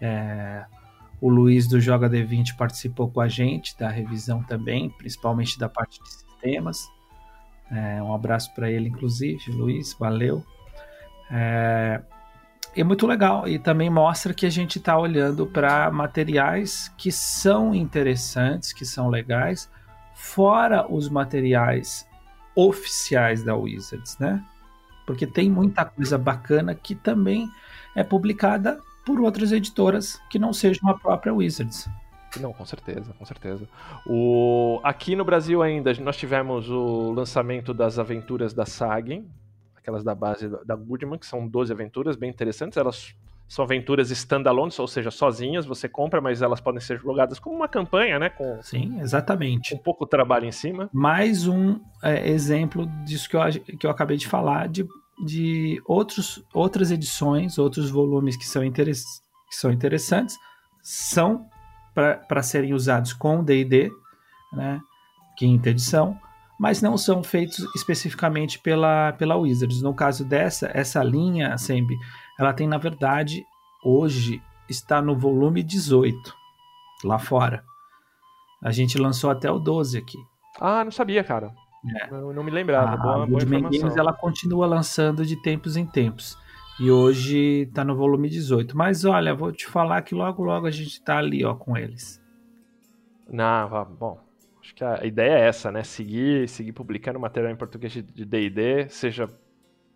[0.00, 0.64] É,
[1.20, 6.02] o Luiz do Joga D20 participou com a gente da revisão também, principalmente da parte
[6.02, 6.86] de sistemas.
[7.70, 10.44] É, um abraço para ele, inclusive, Luiz, valeu.
[11.30, 12.00] É,
[12.76, 17.74] é muito legal e também mostra que a gente está olhando para materiais que são
[17.74, 19.70] interessantes, que são legais,
[20.14, 22.06] fora os materiais
[22.54, 24.44] oficiais da Wizards, né?
[25.06, 27.48] Porque tem muita coisa bacana que também
[27.94, 31.88] é publicada por outras editoras que não sejam a própria Wizards.
[32.40, 33.66] Não, com certeza, com certeza.
[34.06, 34.80] O...
[34.82, 39.26] Aqui no Brasil ainda, nós tivemos o lançamento das aventuras da Sagen,
[39.76, 42.76] aquelas da base da Goodman, que são 12 aventuras bem interessantes.
[42.76, 43.14] Elas
[43.48, 47.68] são aventuras standalone, ou seja, sozinhas, você compra, mas elas podem ser jogadas como uma
[47.68, 48.28] campanha, né?
[48.28, 49.70] Com, Sim, exatamente.
[49.70, 50.90] Com um pouco trabalho em cima.
[50.92, 54.84] Mais um é, exemplo disso que eu, que eu acabei de falar, de,
[55.18, 59.04] de outros, outras edições, outros volumes que são, interess,
[59.48, 60.36] que são interessantes,
[60.82, 61.48] são
[61.94, 63.90] para serem usados com D&D,
[64.52, 64.80] né?
[65.36, 66.18] Quinta edição,
[66.58, 69.82] mas não são feitos especificamente pela, pela Wizards.
[69.82, 71.96] No caso dessa, essa linha, Sembi,
[72.38, 73.44] ela tem, na verdade,
[73.84, 76.34] hoje está no volume 18,
[77.04, 77.64] lá fora.
[78.62, 80.18] A gente lançou até o 12 aqui.
[80.60, 81.52] Ah, não sabia, cara.
[81.94, 82.08] É.
[82.10, 82.92] Eu não me lembrava.
[82.92, 83.62] a boa, Goodman.
[83.62, 86.36] Games ela continua lançando de tempos em tempos.
[86.78, 88.76] E hoje está no volume 18.
[88.76, 92.22] Mas olha, vou te falar que logo logo a gente está ali ó, com eles.
[93.28, 94.20] Não, bom.
[94.60, 95.82] Acho que a ideia é essa, né?
[95.82, 99.28] Seguir, seguir publicando material em português de D&D, seja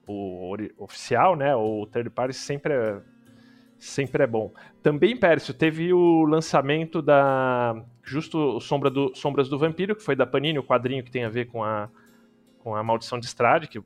[0.07, 1.55] o oficial, né?
[1.55, 3.00] Ou o third party, sempre é,
[3.80, 4.52] sempre é bom.
[4.82, 10.26] Também, Pércio, teve o lançamento da justo Sombra do, Sombras do Vampiro, que foi da
[10.26, 11.88] Panini, o quadrinho que tem a ver com a,
[12.60, 13.80] com a Maldição de Strade, que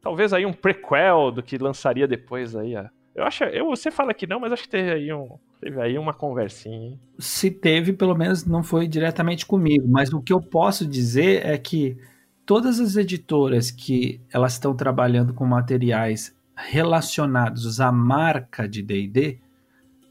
[0.00, 2.76] talvez aí um prequel do que lançaria depois aí.
[2.76, 5.80] a- eu acho, eu, você fala que não, mas acho que teve aí, um, teve
[5.80, 7.00] aí uma conversinha, hein?
[7.18, 9.86] Se teve, pelo menos não foi diretamente comigo.
[9.88, 11.96] Mas o que eu posso dizer é que
[12.44, 19.38] todas as editoras que elas estão trabalhando com materiais relacionados à marca de D&D,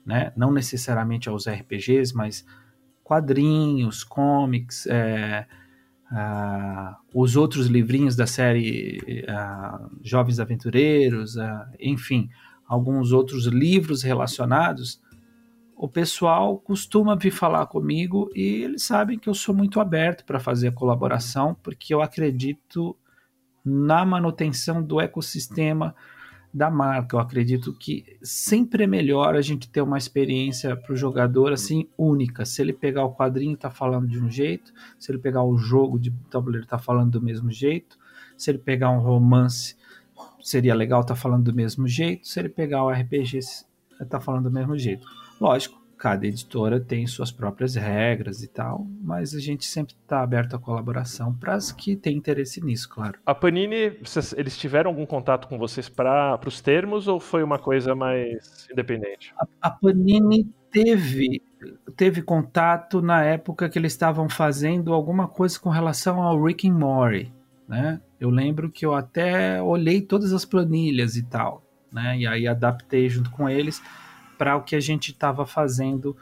[0.05, 0.31] né?
[0.35, 2.45] não necessariamente aos RPGs, mas
[3.03, 5.45] quadrinhos, comics, é,
[7.13, 9.25] os outros livrinhos da série
[10.03, 11.35] Jovens Aventureiros,
[11.79, 12.29] enfim,
[12.67, 15.01] alguns outros livros relacionados,
[15.75, 20.39] o pessoal costuma vir falar comigo e eles sabem que eu sou muito aberto para
[20.39, 22.95] fazer a colaboração, porque eu acredito
[23.63, 25.93] na manutenção do ecossistema
[26.55, 27.17] da marca.
[27.17, 31.89] Eu acredito que sempre é melhor a gente ter uma experiência para o jogador assim
[31.97, 32.45] única.
[32.45, 35.99] Se ele pegar o quadrinho tá falando de um jeito, se ele pegar o jogo
[35.99, 37.97] de tabuleiro tá falando do mesmo jeito,
[38.37, 39.75] se ele pegar um romance
[40.41, 43.39] seria legal tá falando do mesmo jeito, se ele pegar o RPG
[44.09, 45.05] tá falando do mesmo jeito.
[45.41, 50.55] Lógico, cada editora tem suas próprias regras e tal, mas a gente sempre está aberto
[50.55, 53.17] à colaboração para as que têm interesse nisso, claro.
[53.25, 53.97] A Panini,
[54.37, 59.33] eles tiveram algum contato com vocês para os termos ou foi uma coisa mais independente?
[59.59, 61.41] A Panini teve
[61.97, 66.77] teve contato na época que eles estavam fazendo alguma coisa com relação ao Rick and
[66.77, 67.33] Morty,
[67.67, 67.99] né?
[68.19, 72.15] Eu lembro que eu até olhei todas as planilhas e tal, né?
[72.15, 73.81] E aí adaptei junto com eles
[74.37, 76.15] para o que a gente estava fazendo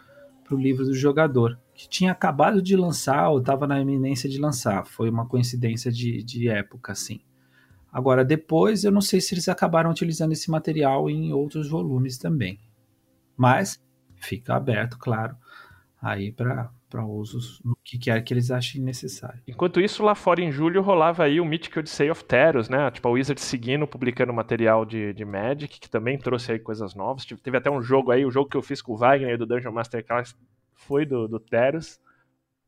[0.43, 4.37] para o livro do jogador, que tinha acabado de lançar ou estava na iminência de
[4.39, 4.85] lançar.
[4.85, 7.21] Foi uma coincidência de, de época, assim.
[7.91, 12.59] Agora, depois, eu não sei se eles acabaram utilizando esse material em outros volumes também.
[13.37, 13.81] Mas
[14.15, 15.35] fica aberto, claro,
[16.01, 19.39] aí para usos no que quer que eles achem necessário.
[19.47, 22.91] Enquanto isso, lá fora em julho rolava aí o Mythic Odyssey of Teros, né?
[22.91, 27.25] Tipo, a Wizard seguindo, publicando material de, de Magic, que também trouxe aí coisas novas.
[27.25, 29.45] Tive- Teve até um jogo aí, o jogo que eu fiz com o Wagner do
[29.45, 30.35] Dungeon Masterclass
[30.73, 31.99] foi do, do Teros.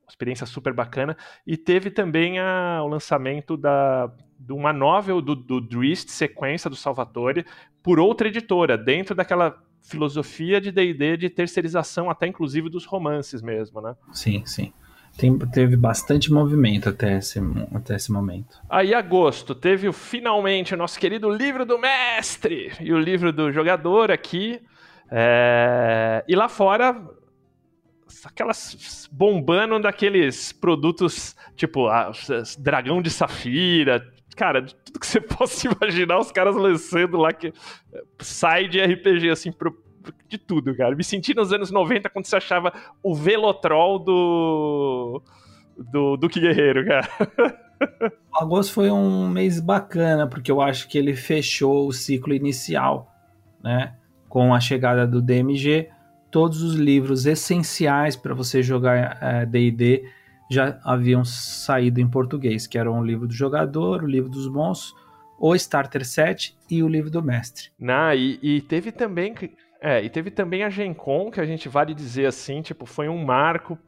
[0.07, 1.17] Experiência super bacana.
[1.47, 6.75] E teve também a- o lançamento da, de uma novel do, do Drist, sequência do
[6.75, 7.45] Salvatore,
[7.81, 13.81] por outra editora, dentro daquela filosofia de D&D de terceirização, até inclusive dos romances mesmo,
[13.81, 13.95] né?
[14.11, 14.73] Sim, sim.
[15.17, 17.39] Tem, teve bastante movimento até esse,
[17.73, 18.59] até esse momento.
[18.69, 23.49] Aí, agosto, teve o, finalmente o nosso querido livro do mestre e o livro do
[23.51, 24.59] jogador aqui.
[25.09, 27.01] É, E lá fora,
[28.23, 34.05] aquelas bombando daqueles produtos tipo a- as- dragão de safira.
[34.35, 37.51] Cara, de tudo que você possa imaginar, os caras lançando lá que
[38.19, 39.75] sai de RPG, assim, pro-
[40.27, 40.95] de tudo, cara.
[40.95, 45.21] Me senti nos anos 90 quando você achava o Velotrol do.
[45.77, 47.07] do Duque Guerreiro, cara.
[48.33, 53.11] Agosto foi um mês bacana, porque eu acho que ele fechou o ciclo inicial,
[53.63, 53.95] né?
[54.29, 55.89] Com a chegada do DMG,
[56.35, 60.03] todos os livros essenciais para você jogar D&D
[60.51, 64.93] já haviam saído em português, que eram o livro do jogador, o livro dos monstros,
[65.39, 67.69] o Starter Set e o livro do mestre.
[67.79, 69.33] Não, e, e teve também.
[69.79, 73.07] É, e teve também a Gen Con, que a gente vale dizer assim, tipo, foi
[73.07, 73.79] um marco.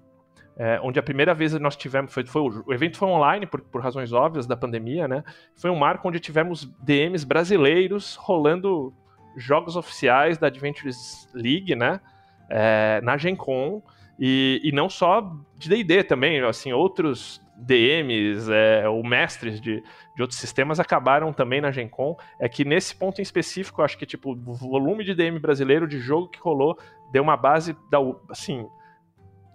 [0.56, 2.14] é, onde a primeira vez nós tivemos.
[2.14, 5.22] Foi, foi o, o evento foi online, por, por razões óbvias da pandemia, né?
[5.54, 8.94] Foi um marco onde tivemos DMs brasileiros rolando
[9.36, 12.00] jogos oficiais da Adventures League, né?
[12.50, 13.82] É, na Gen Con.
[14.20, 19.84] E, e não só de DD também, assim, outros DMs é, ou mestres de,
[20.16, 22.16] de outros sistemas acabaram também na Gen Con.
[22.40, 26.00] É que nesse ponto em específico, acho que tipo, o volume de DM brasileiro de
[26.00, 26.78] jogo que rolou
[27.12, 27.98] deu uma base da,
[28.30, 28.68] assim,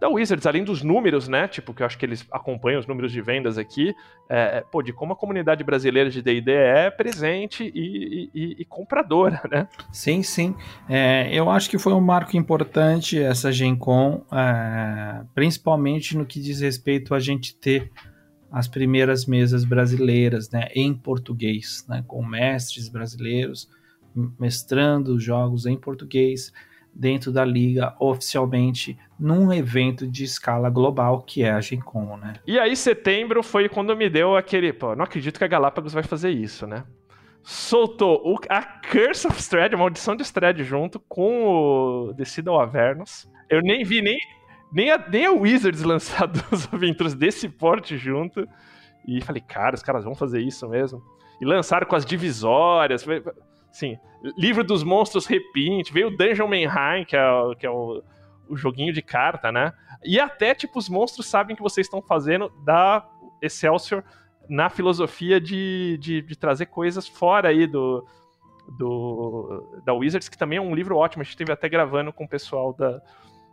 [0.02, 1.46] da Wizards, além dos números, né?
[1.46, 3.94] Tipo, que eu acho que eles acompanham os números de vendas aqui,
[4.28, 8.64] é, é, pô, de como a comunidade brasileira de D&D é presente e, e- e
[8.64, 9.68] compradora, né?
[9.92, 10.56] Sim, sim.
[10.88, 16.40] É, eu acho que foi um marco importante essa Gen Con, é, principalmente no que
[16.40, 17.88] diz respeito a gente ter
[18.50, 23.68] as primeiras mesas brasileiras, né, em português, né, com mestres brasileiros
[24.38, 26.52] mestrando jogos em português.
[26.94, 32.34] Dentro da liga oficialmente num evento de escala global que é a Gen Con, né?
[32.46, 36.02] E aí setembro foi quando me deu aquele, pô, não acredito que a Galápagos vai
[36.02, 36.84] fazer isso, né?
[37.42, 43.28] Soltou o, a Curse of Strahd, a maldição de Strahd junto com o Decida Avernus.
[43.48, 44.18] Eu nem vi nem
[44.72, 48.48] nem a, nem a Wizards lançar duas aventuras desse porte junto.
[49.06, 51.02] E falei, cara, os caras vão fazer isso mesmo.
[51.40, 53.04] E lançaram com as divisórias.
[53.72, 53.98] Sim,
[54.36, 58.02] livro dos monstros repinte, veio o Dungeon Manheim, que é, que é o,
[58.48, 59.72] o joguinho de carta, né?
[60.04, 63.08] E até, tipo, os monstros sabem que vocês estão fazendo da
[63.40, 64.04] Excelsior
[64.48, 68.06] na filosofia de, de, de, trazer coisas fora aí do,
[68.76, 71.22] do da Wizards, que também é um livro ótimo.
[71.22, 73.00] A gente esteve até gravando com o pessoal da,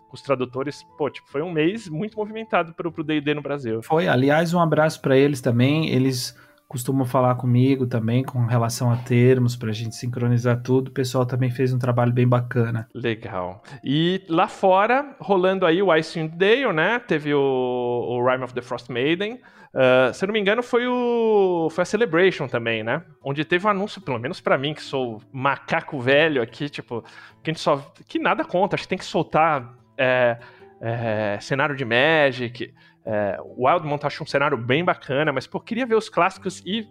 [0.09, 3.81] com os tradutores, pô, tipo, foi um mês muito movimentado pro D&D no Brasil.
[3.83, 6.35] Foi, aliás, um abraço para eles também, eles
[6.69, 10.89] costumam falar comigo também com relação a termos para a gente sincronizar tudo.
[10.89, 12.87] O pessoal também fez um trabalho bem bacana.
[12.93, 13.63] Legal.
[13.83, 16.99] E lá fora, rolando aí o Icewind Dale, né?
[16.99, 19.41] Teve o, o Rime of the Frost Maiden.
[19.73, 23.03] Uh, se eu não me engano, foi o foi a Celebration também, né?
[23.23, 27.01] Onde teve um anúncio, pelo menos para mim, que sou macaco velho aqui, tipo,
[27.43, 27.77] que a gente só.
[28.07, 30.37] que nada conta, acho que tem que soltar é,
[30.79, 32.71] é, cenário de Magic.
[33.11, 36.87] É, o Wildmont acho um cenário bem bacana, mas pô, queria ver os clássicos e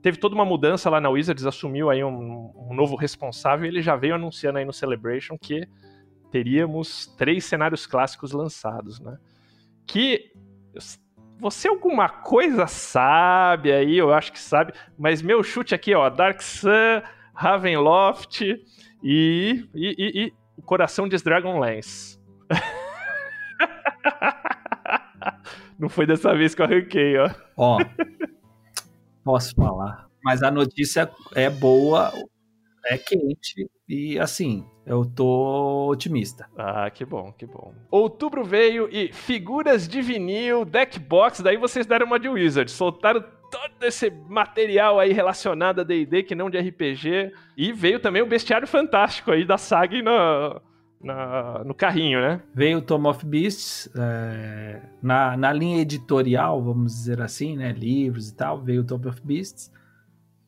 [0.00, 3.82] teve toda uma mudança lá na Wizards, assumiu aí um, um novo responsável e ele
[3.82, 5.68] já veio anunciando aí no Celebration que
[6.30, 9.18] teríamos três cenários clássicos lançados, né?
[9.84, 10.30] Que
[11.40, 16.40] você alguma coisa sabe aí, eu acho que sabe, mas meu chute aqui, ó, Dark
[16.40, 17.02] Sun,
[17.34, 18.64] Ravenloft e,
[19.02, 22.16] e, e, e o coração de Dragonlance.
[25.78, 27.30] Não foi dessa vez que eu arranquei, ó.
[27.56, 27.78] Ó,
[29.24, 30.08] posso falar.
[30.24, 32.12] Mas a notícia é boa,
[32.84, 36.48] é quente e assim, eu tô otimista.
[36.56, 37.72] Ah, que bom, que bom.
[37.90, 43.22] Outubro veio e figuras de vinil, deck box, daí vocês deram uma de Wizard, soltaram
[43.50, 48.26] todo esse material aí relacionado a D&D que não de RPG e veio também o
[48.26, 50.60] bestiário fantástico aí da saga no, na,
[51.00, 52.42] no carrinho, né?
[52.52, 57.72] Veio o Tom of Beasts, é, na, na linha editorial, vamos dizer assim, né?
[57.72, 59.72] Livros e tal, veio o Tom of Beasts,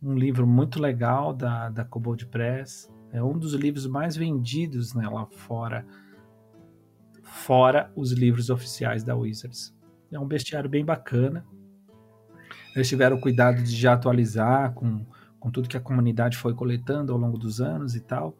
[0.02, 2.90] um livro muito legal da, da Kobold Press.
[3.12, 5.84] É um dos livros mais vendidos né, lá fora,
[7.22, 9.74] fora os livros oficiais da Wizards.
[10.10, 11.44] É um bestiário bem bacana.
[12.74, 15.04] Eles tiveram cuidado de já atualizar com,
[15.38, 18.36] com tudo que a comunidade foi coletando ao longo dos anos e tal.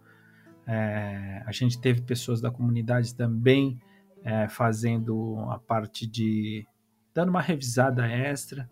[0.73, 3.77] É, a gente teve pessoas da comunidade também
[4.23, 6.65] é, fazendo a parte de.
[7.13, 8.71] dando uma revisada extra.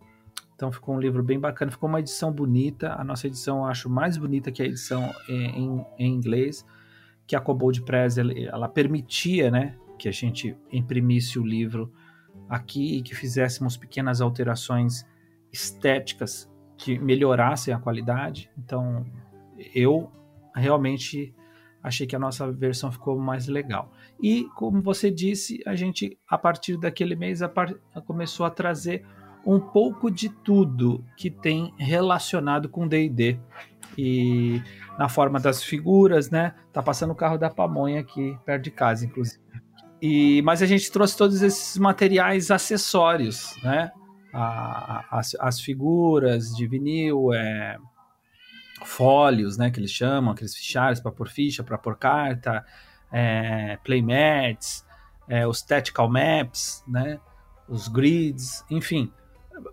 [0.54, 2.92] Então ficou um livro bem bacana, ficou uma edição bonita.
[2.94, 6.64] A nossa edição eu acho mais bonita que a edição em, em inglês,
[7.26, 11.92] que a Cobold Press ela, ela permitia né, que a gente imprimisse o livro
[12.48, 15.04] aqui e que fizéssemos pequenas alterações
[15.52, 18.50] estéticas que melhorassem a qualidade.
[18.56, 19.04] Então
[19.74, 20.12] eu
[20.54, 21.34] realmente
[21.82, 23.92] achei que a nossa versão ficou mais legal.
[24.22, 27.40] E, como você disse, a gente, a partir daquele mês,
[28.06, 29.04] começou a trazer
[29.46, 33.38] um pouco de tudo que tem relacionado com D&D.
[33.96, 34.62] E
[34.98, 36.54] na forma das figuras, né?
[36.72, 39.40] Tá passando o carro da pamonha aqui, perto de casa, inclusive.
[40.00, 43.90] E, mas a gente trouxe todos esses materiais acessórios, né?
[44.32, 47.78] A, as, as, figuras de vinil, é,
[48.84, 52.64] fólios, né, que eles chamam, aqueles fichários para pôr ficha, para pôr carta,
[53.12, 54.84] é, playmats,
[55.28, 57.20] é, os tactical maps, né,
[57.68, 59.12] os grids, enfim,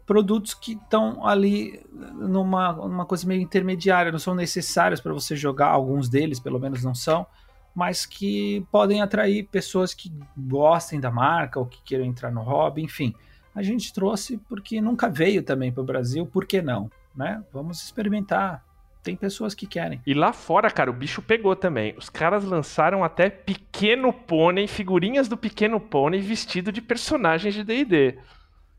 [0.06, 1.84] produtos que estão ali
[2.14, 6.84] numa, numa coisa meio intermediária, não são necessários para você jogar, alguns deles pelo menos
[6.84, 7.26] não são,
[7.74, 12.82] mas que podem atrair pessoas que gostem da marca ou que queiram entrar no hobby,
[12.82, 13.14] enfim.
[13.54, 16.90] A gente trouxe porque nunca veio também para o Brasil, por que não?
[17.16, 17.44] Né?
[17.52, 18.65] Vamos experimentar,
[19.06, 20.02] tem pessoas que querem.
[20.06, 21.94] E lá fora, cara, o bicho pegou também.
[21.96, 28.18] Os caras lançaram até Pequeno Pônei, figurinhas do Pequeno Pônei vestido de personagens de D&D.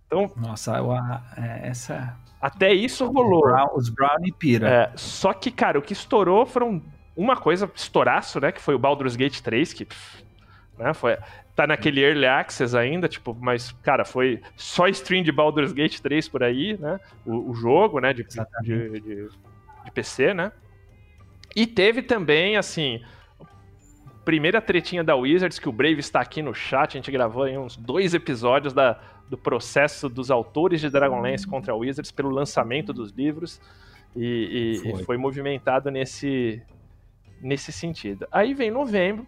[0.06, 2.16] Então, Nossa, eu, é, essa...
[2.40, 3.42] Até isso rolou.
[3.42, 4.68] Brown, os Brownie pira.
[4.68, 6.82] É, só que, cara, o que estourou foram
[7.16, 8.50] uma coisa, estouraço, né?
[8.52, 9.86] Que foi o Baldur's Gate 3, que...
[10.76, 11.16] Né, foi,
[11.54, 16.28] tá naquele Early Access ainda, tipo, mas, cara, foi só stream de Baldur's Gate 3
[16.28, 17.00] por aí, né?
[17.24, 18.12] O, o jogo, né?
[18.12, 19.28] De, de, de,
[19.86, 20.52] de PC, né?
[21.54, 23.02] E teve também, assim,
[24.24, 27.56] primeira tretinha da Wizards, que o Brave está aqui no chat, a gente gravou aí
[27.56, 32.92] uns dois episódios da, do processo dos autores de Dragonlance contra a Wizards pelo lançamento
[32.92, 33.60] dos livros,
[34.14, 35.04] e, e, foi.
[35.04, 36.62] foi movimentado nesse,
[37.40, 38.26] nesse sentido.
[38.30, 39.26] Aí vem novembro,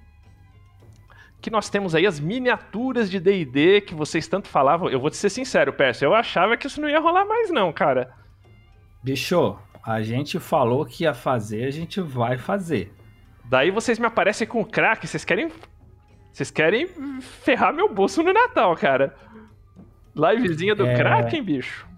[1.40, 4.90] que nós temos aí as miniaturas de D&D que vocês tanto falavam.
[4.90, 7.72] Eu vou te ser sincero, Percy, eu achava que isso não ia rolar mais não,
[7.72, 8.12] cara.
[9.02, 9.56] Bicho,
[9.88, 12.92] a gente falou que ia fazer, a gente vai fazer.
[13.46, 15.50] Daí vocês me aparecem com o crack, vocês querem
[16.30, 16.86] vocês querem
[17.20, 19.16] ferrar meu bolso no Natal, cara.
[20.14, 20.94] Livezinha do É.
[20.94, 21.88] Kraken, bicho.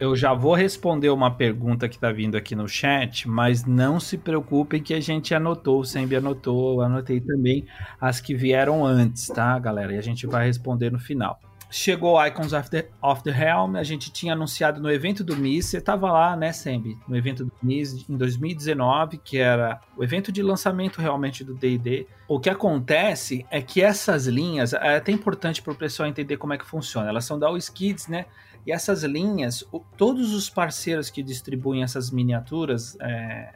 [0.00, 4.18] Eu já vou responder uma pergunta que tá vindo aqui no chat, mas não se
[4.18, 7.64] preocupem que a gente anotou, o Sembi anotou, eu anotei também
[8.00, 9.94] as que vieram antes, tá, galera?
[9.94, 11.38] E a gente vai responder no final.
[11.76, 15.66] Chegou Icons of the, of the Realm, a gente tinha anunciado no evento do MIS,
[15.66, 16.96] você tava lá, né, Sembi?
[17.08, 22.06] No evento do MIS em 2019, que era o evento de lançamento realmente do D&D.
[22.28, 26.52] O que acontece é que essas linhas, é até importante para o pessoal entender como
[26.52, 27.08] é que funciona.
[27.08, 28.26] Elas são da WizKids, né?
[28.64, 29.64] E essas linhas,
[29.96, 33.52] todos os parceiros que distribuem essas miniaturas é,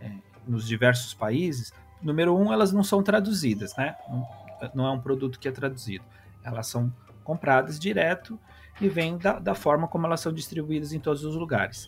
[0.00, 0.10] é,
[0.46, 1.70] nos diversos países,
[2.02, 3.94] número um, elas não são traduzidas, né?
[4.08, 4.26] Não,
[4.74, 6.02] não é um produto que é traduzido.
[6.42, 6.90] Elas são
[7.28, 8.40] compradas direto
[8.80, 11.86] e vêm da, da forma como elas são distribuídas em todos os lugares.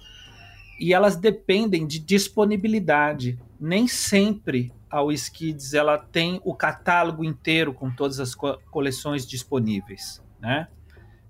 [0.79, 3.39] E elas dependem de disponibilidade.
[3.59, 10.23] Nem sempre a WizKids ela tem o catálogo inteiro com todas as co- coleções disponíveis,
[10.39, 10.69] né?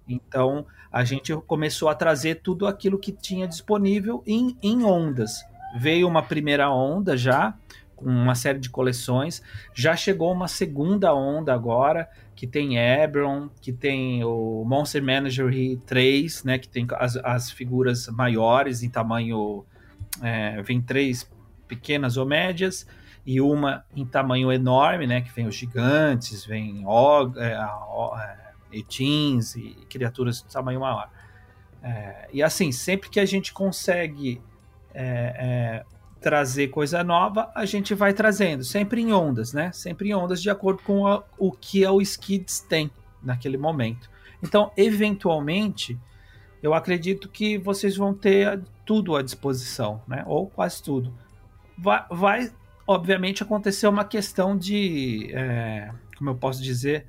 [0.08, 5.44] Então, a gente começou a trazer tudo aquilo que tinha disponível em, em ondas.
[5.78, 7.54] Veio uma primeira onda já,
[8.00, 9.42] com uma série de coleções.
[9.74, 15.50] Já chegou uma segunda onda agora, que tem Ebron, que tem o Monster Manager
[15.86, 19.64] 3, né, que tem as, as figuras maiores em tamanho.
[20.22, 21.30] é, vem três
[21.68, 22.86] pequenas ou médias,
[23.24, 28.36] e uma em tamanho enorme, né, que vem os gigantes, vem og, é, é,
[28.72, 31.10] etins e criaturas de tamanho maior.
[31.82, 34.40] É, e assim, sempre que a gente consegue
[34.94, 35.84] é, é,
[36.20, 39.72] trazer coisa nova, a gente vai trazendo, sempre em ondas, né?
[39.72, 42.90] Sempre em ondas de acordo com a- o que o Skids tem
[43.22, 44.10] naquele momento.
[44.42, 45.98] Então, eventualmente,
[46.62, 50.22] eu acredito que vocês vão ter tudo à disposição, né?
[50.26, 51.12] Ou quase tudo.
[51.78, 52.52] Vai, vai
[52.90, 57.06] obviamente, acontecer uma questão de, é, como eu posso dizer,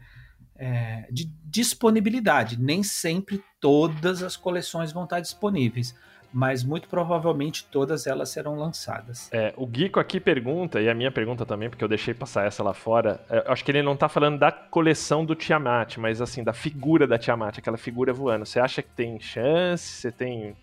[0.55, 2.61] é, de disponibilidade.
[2.61, 5.95] Nem sempre todas as coleções vão estar disponíveis,
[6.33, 9.29] mas muito provavelmente todas elas serão lançadas.
[9.31, 12.63] É, o Guico aqui pergunta, e a minha pergunta também, porque eu deixei passar essa
[12.63, 13.19] lá fora.
[13.29, 16.53] é, eu acho que ele não tá falando da coleção do Tiamat, mas assim, da
[16.53, 18.45] figura da Tiamat, aquela figura voando.
[18.45, 19.83] Você acha que tem chance?
[19.83, 20.55] Você tem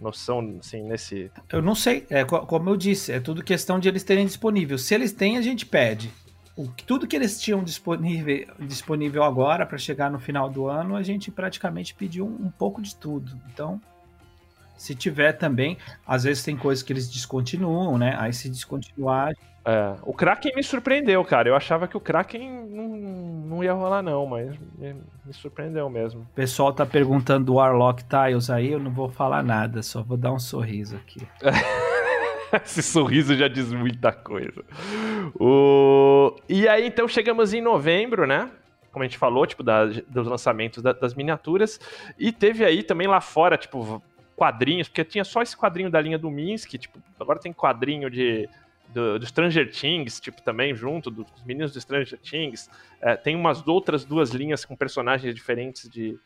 [0.00, 1.30] noção, assim, nesse.
[1.50, 4.76] Eu não sei, é co- como eu disse, é tudo questão de eles terem disponível.
[4.76, 6.10] Se eles têm, a gente pede.
[6.56, 11.02] O, tudo que eles tinham disponível, disponível agora para chegar no final do ano, a
[11.02, 13.32] gente praticamente pediu um, um pouco de tudo.
[13.52, 13.80] Então,
[14.82, 15.76] se tiver também,
[16.06, 18.16] às vezes tem coisas que eles descontinuam, né?
[18.18, 19.32] Aí se descontinuar,
[19.64, 21.48] É, o Kraken me surpreendeu, cara.
[21.48, 22.88] Eu achava que o Kraken não,
[23.46, 26.22] não ia rolar, não, mas me, me surpreendeu mesmo.
[26.22, 30.16] o pessoal tá perguntando do Warlock Tiles aí, eu não vou falar nada, só vou
[30.16, 31.20] dar um sorriso aqui.
[32.64, 34.64] Esse sorriso já diz muita coisa.
[35.40, 36.34] O...
[36.48, 38.50] E aí, então, chegamos em novembro, né?
[38.90, 41.80] Como a gente falou, tipo, da- dos lançamentos da- das miniaturas.
[42.18, 44.02] E teve aí também lá fora, tipo,
[44.42, 48.48] quadrinhos, porque tinha só esse quadrinho da linha do Minsk, tipo, agora tem quadrinho de.
[48.88, 52.68] Do, do Stranger Things, tipo, também junto, dos meninos do Stranger Things.
[53.00, 56.18] É, tem umas outras duas linhas com personagens diferentes de,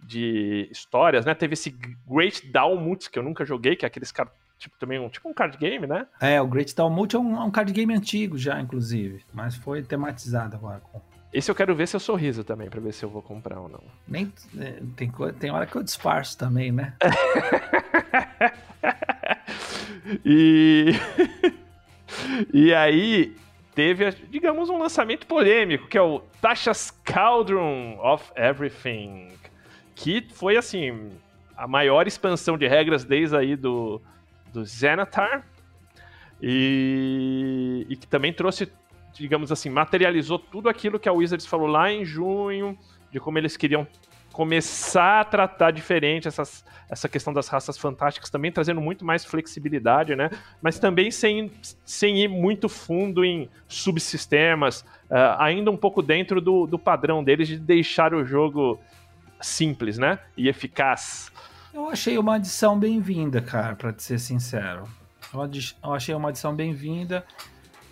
[0.00, 1.34] de histórias, né?
[1.34, 1.74] Teve esse
[2.06, 5.34] Great Dalmut, que eu nunca joguei, que é aqueles caras, tipo, também um, tipo um
[5.34, 6.06] card game, né?
[6.20, 9.82] É, o Great Talmud é um, é um card game antigo já, inclusive, mas foi
[9.82, 11.00] tematizado agora com
[11.34, 13.82] Esse eu quero ver seu sorriso também, pra ver se eu vou comprar ou não.
[14.08, 16.94] Nem, é, tem, tem hora que eu disfarço também, né?
[20.24, 20.92] E.
[22.52, 23.34] e aí,
[23.74, 29.28] teve, digamos, um lançamento polêmico, que é o Tasha's Cauldron of Everything.
[29.94, 31.10] Que foi, assim,
[31.56, 34.00] a maior expansão de regras desde aí do,
[34.52, 35.46] do Xanatar.
[36.42, 38.70] E, e que também trouxe,
[39.14, 42.78] digamos assim, materializou tudo aquilo que a Wizards falou lá em junho,
[43.10, 43.86] de como eles queriam
[44.32, 50.16] começar a tratar diferente essas, essa questão das raças fantásticas, também trazendo muito mais flexibilidade,
[50.16, 50.28] né?
[50.60, 51.52] Mas também sem,
[51.84, 57.46] sem ir muito fundo em subsistemas, ah, ainda um pouco dentro do, do padrão deles
[57.46, 58.80] de deixar o jogo
[59.40, 60.18] simples, né?
[60.36, 61.30] E eficaz.
[61.72, 64.88] Eu achei uma adição bem-vinda, cara, te ser sincero.
[65.32, 67.24] Eu achei uma adição bem-vinda.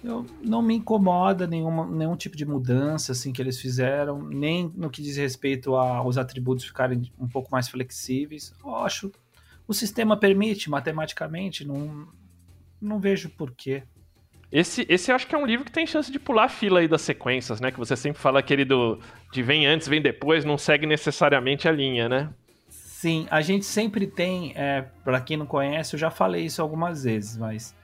[0.03, 4.90] Eu, não me incomoda nenhuma, nenhum tipo de mudança assim que eles fizeram, nem no
[4.90, 8.53] que diz respeito aos atributos ficarem um pouco mais flexíveis.
[8.64, 9.12] Eu acho
[9.66, 12.09] o sistema permite matematicamente, não,
[12.80, 13.84] não vejo porquê.
[14.50, 16.80] Esse, esse eu acho que é um livro que tem chance de pular a fila
[16.80, 17.70] aí das sequências, né?
[17.70, 19.00] Que você sempre fala aquele do
[19.32, 22.28] de vem antes, vem depois, não segue necessariamente a linha, né?
[22.68, 27.05] Sim, a gente sempre tem, é, para quem não conhece, eu já falei isso algumas
[27.05, 27.74] vezes, mas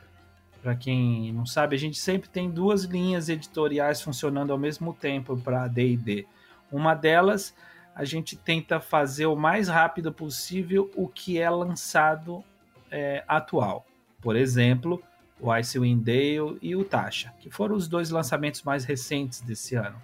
[0.68, 5.34] para quem não sabe, a gente sempre tem duas linhas editoriais funcionando ao mesmo tempo
[5.34, 6.26] para D&D.
[6.70, 7.54] Uma delas,
[7.94, 12.44] a gente tenta fazer o mais rápido possível o que é lançado
[12.90, 13.86] é, atual.
[14.20, 15.02] Por exemplo,
[15.40, 19.96] o Icewind Dale e o Tasha, que foram os dois lançamentos mais recentes desse ano.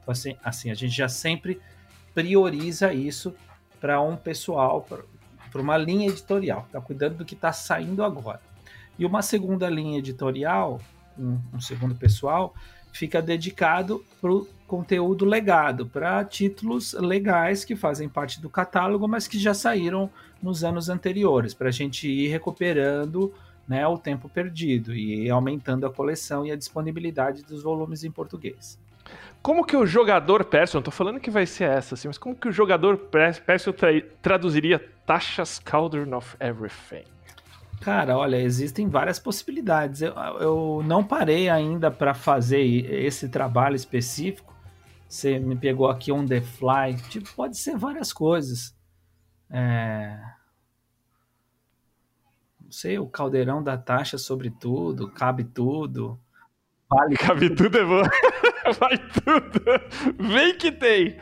[0.00, 1.60] Então, assim, assim a gente já sempre
[2.14, 3.34] prioriza isso
[3.78, 8.40] para um pessoal, para uma linha editorial, está cuidando do que está saindo agora.
[8.98, 10.80] E uma segunda linha editorial,
[11.18, 12.54] um, um segundo pessoal,
[12.92, 19.28] fica dedicado para o conteúdo legado, para títulos legais que fazem parte do catálogo, mas
[19.28, 20.10] que já saíram
[20.42, 23.32] nos anos anteriores, para a gente ir recuperando
[23.68, 28.78] né, o tempo perdido e aumentando a coleção e a disponibilidade dos volumes em português.
[29.42, 32.34] Como que o jogador Perso, não tô falando que vai ser essa, assim, mas como
[32.34, 33.88] que o jogador Perso tra
[34.20, 37.15] traduziria Tasha's Cauldron of Everything?
[37.80, 40.02] Cara, olha, existem várias possibilidades.
[40.02, 44.54] Eu, eu não parei ainda para fazer esse trabalho específico.
[45.08, 46.96] Você me pegou aqui on the fly.
[47.08, 48.74] Tipo, pode ser várias coisas.
[49.50, 50.36] É
[52.66, 56.18] não sei, o caldeirão da taxa sobre tudo, cabe tudo.
[56.90, 58.02] Vale cabe tudo é bom.
[58.78, 60.28] Vai tudo.
[60.32, 61.16] Vem que tem.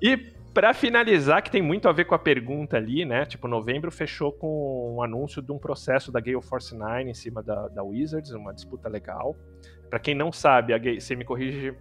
[0.00, 0.16] E
[0.52, 3.24] para finalizar, que tem muito a ver com a pergunta ali, né?
[3.24, 7.42] Tipo, novembro fechou com um anúncio de um processo da Gale Force 9 em cima
[7.42, 9.36] da, da Wizards, uma disputa legal.
[9.88, 11.74] Para quem não sabe, a Gale, você me corrige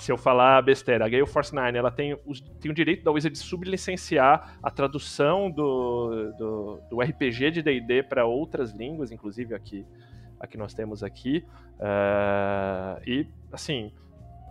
[0.00, 3.10] se eu falar besteira, a Gale Force 9 ela tem, os, tem o direito da
[3.10, 9.54] Wizard de sublicenciar a tradução do, do, do RPG de D&D para outras línguas, inclusive
[9.54, 9.84] aqui,
[10.38, 11.44] aqui nós temos aqui.
[11.76, 13.92] Uh, e, assim,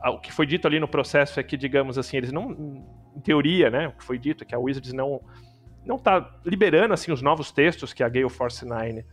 [0.06, 2.86] o que foi dito ali no processo é que, digamos assim, eles não,
[3.20, 5.22] em teoria, né, o que foi dito que a Wizards não
[5.86, 9.04] não está liberando assim os novos textos que a Gale Force 9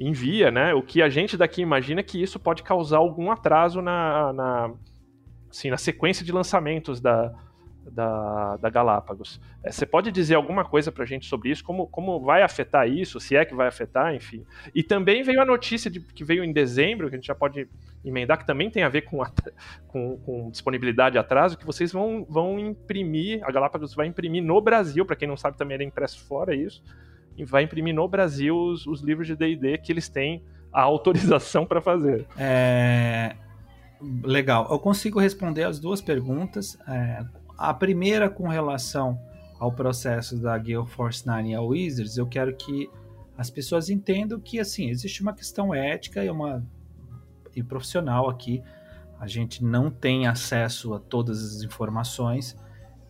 [0.00, 0.74] envia, né?
[0.74, 4.74] O que a gente daqui imagina que isso pode causar algum atraso na, na
[5.50, 7.32] assim, na sequência de lançamentos da,
[7.90, 9.40] da, da Galápagos.
[9.62, 11.64] É, você pode dizer alguma coisa para a gente sobre isso?
[11.64, 13.20] Como, como vai afetar isso?
[13.20, 14.44] Se é que vai afetar, enfim.
[14.74, 17.68] E também veio a notícia de, que veio em dezembro, que a gente já pode
[18.04, 19.18] emendar, que também tem a ver com,
[19.88, 24.60] com, com disponibilidade e atraso, que vocês vão, vão imprimir, a Galápagos vai imprimir no
[24.60, 26.82] Brasil, para quem não sabe também é impresso fora isso,
[27.36, 31.64] e vai imprimir no Brasil os, os livros de D&D que eles têm a autorização
[31.66, 32.26] para fazer.
[32.36, 33.36] É,
[34.22, 34.66] Legal.
[34.70, 36.78] Eu consigo responder as duas perguntas.
[36.86, 37.24] É,
[37.56, 39.20] a primeira com relação
[39.58, 42.90] ao processo da Gale Force 9 e a Wizards, eu quero que
[43.36, 46.64] as pessoas entendam que assim existe uma questão ética e uma
[47.54, 48.62] e profissional aqui.
[49.18, 52.56] A gente não tem acesso a todas as informações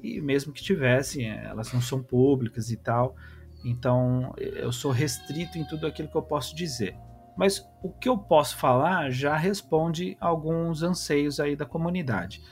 [0.03, 3.17] e mesmo que tivesse, elas não são públicas e tal.
[3.65, 6.97] Então eu sou restrito em tudo aquilo que eu posso dizer.
[7.37, 12.43] Mas o que eu posso falar já responde alguns anseios aí da comunidade.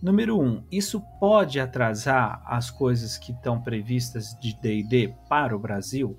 [0.00, 6.16] Número um, isso pode atrasar as coisas que estão previstas de D&D para o Brasil?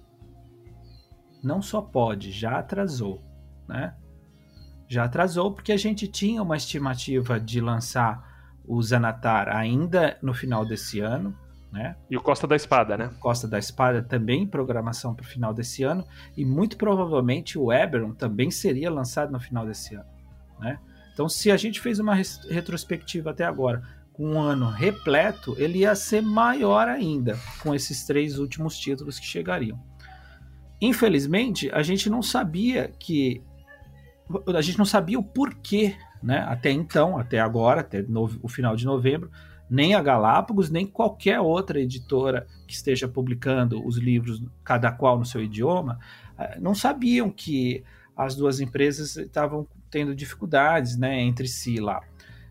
[1.42, 3.24] Não só pode, já atrasou,
[3.68, 3.96] né?
[4.88, 8.28] Já atrasou porque a gente tinha uma estimativa de lançar
[8.68, 11.34] o Zanatar ainda no final desse ano,
[11.72, 11.96] né?
[12.10, 13.12] E o Costa da Espada, né?
[13.20, 16.06] Costa da Espada também em programação para o final desse ano.
[16.36, 20.10] E muito provavelmente o Eberron também seria lançado no final desse ano.
[20.60, 20.80] Né?
[21.20, 25.94] Então, se a gente fez uma retrospectiva até agora com um ano repleto, ele ia
[25.94, 29.78] ser maior ainda com esses três últimos títulos que chegariam.
[30.80, 33.44] Infelizmente, a gente não sabia que.
[34.48, 35.94] A gente não sabia o porquê,
[36.24, 36.38] né?
[36.48, 39.30] Até então, até agora, até no, o final de novembro,
[39.70, 45.26] nem a Galápagos, nem qualquer outra editora que esteja publicando os livros, cada qual no
[45.26, 46.00] seu idioma,
[46.38, 47.84] eh, não sabiam que
[48.16, 52.02] as duas empresas estavam tendo dificuldades né, entre si lá.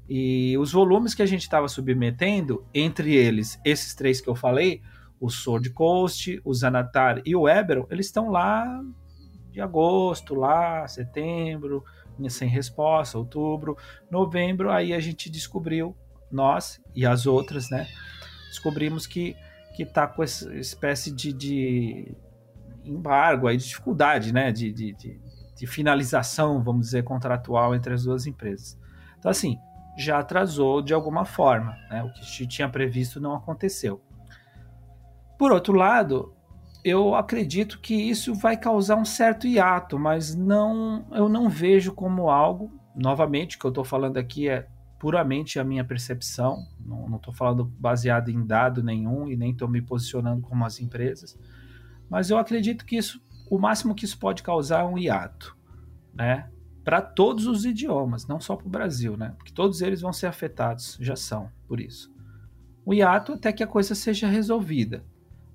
[0.08, 4.80] E os volumes que a gente estava submetendo, entre eles, esses três que eu falei,
[5.20, 8.82] o Sword Coast, o Zanatar e o Eberron, eles estão lá
[9.50, 11.84] de agosto, lá, setembro,
[12.28, 13.76] sem resposta, outubro,
[14.10, 15.96] novembro, aí a gente descobriu
[16.30, 17.86] nós e as outras, né,
[18.50, 19.36] descobrimos que
[19.78, 22.12] que está com essa espécie de, de
[22.84, 25.20] embargo, aí, de dificuldade, né, de, de, de,
[25.58, 28.78] de finalização, vamos dizer, contratual entre as duas empresas.
[29.18, 29.58] Então, assim,
[29.98, 34.00] já atrasou de alguma forma, né, o que tinha previsto não aconteceu.
[35.36, 36.32] Por outro lado,
[36.84, 42.30] eu acredito que isso vai causar um certo hiato, mas não, eu não vejo como
[42.30, 42.72] algo.
[42.94, 46.66] Novamente, o que eu estou falando aqui é puramente a minha percepção.
[46.80, 51.38] Não estou falando baseado em dado nenhum e nem estou me posicionando como as empresas.
[52.08, 53.20] Mas eu acredito que isso,
[53.50, 55.56] o máximo que isso pode causar é um hiato,
[56.14, 56.50] né?
[56.84, 59.34] Para todos os idiomas, não só para o Brasil, né?
[59.36, 62.12] Porque todos eles vão ser afetados, já são, por isso.
[62.84, 65.04] O hiato até que a coisa seja resolvida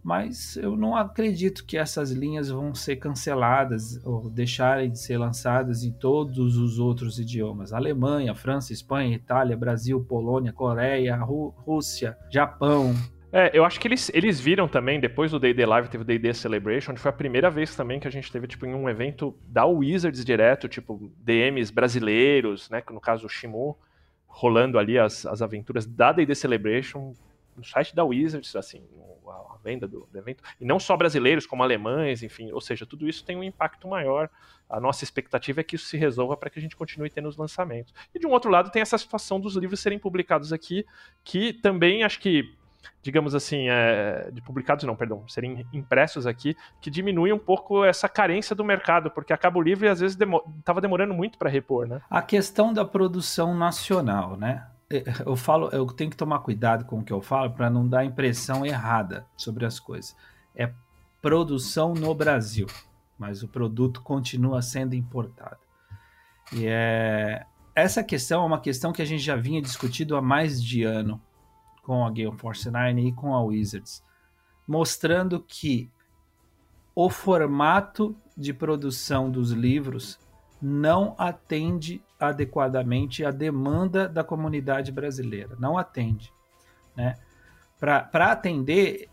[0.03, 5.83] mas eu não acredito que essas linhas vão ser canceladas ou deixarem de ser lançadas
[5.83, 7.71] em todos os outros idiomas.
[7.71, 12.93] Alemanha, França, Espanha, Itália, Brasil, Polônia, Coreia, Rú Rússia, Japão.
[13.35, 16.05] É, eu acho que eles, eles viram também, depois do Day Day Live, teve o
[16.05, 18.75] Day Day Celebration, onde foi a primeira vez também que a gente teve, tipo, em
[18.75, 23.75] um evento da Wizards direto, tipo, DMs brasileiros, né, no caso o Shimu,
[24.27, 27.15] rolando ali as, as aventuras da Day Day Celebration,
[27.57, 28.83] no site da Wizards, assim,
[29.27, 33.09] a, venda do, do, evento, e não só brasileiros, como alemães, enfim, ou seja, tudo
[33.09, 34.29] isso tem um impacto maior.
[34.69, 37.37] A nossa expectativa é que isso se resolva para que a gente continue tendo os
[37.37, 37.95] lançamentos.
[38.13, 40.85] E de um outro lado, tem essa situação dos livros serem publicados aqui,
[41.23, 42.53] que também acho que
[43.01, 48.07] digamos assim, é, de publicados não, perdão, serem impressos aqui, que diminui um pouco essa
[48.07, 51.87] carência do mercado, porque a Cabo Livre às vezes estava demo demorando muito para repor,
[51.87, 52.01] né?
[52.09, 54.67] A questão da produção nacional, né?
[54.89, 57.87] É, eu falo, eu tenho que tomar cuidado com o que eu falo para não
[57.87, 60.15] dar impressão errada sobre as coisas.
[60.55, 60.71] É
[61.21, 62.67] produção no Brasil,
[63.17, 65.57] mas o produto continua sendo importado.
[66.51, 70.63] E é essa questão é uma questão que a gente já vinha discutido há mais
[70.63, 71.19] de ano
[71.83, 74.03] com a Gale Force 9 e com a Wizards,
[74.67, 75.91] mostrando que
[76.95, 80.19] o formato de produção dos livros
[80.61, 85.57] não atende adequadamente a demanda da comunidade brasileira.
[85.59, 86.31] Não atende.
[86.95, 87.15] Né?
[87.77, 89.09] Para atender,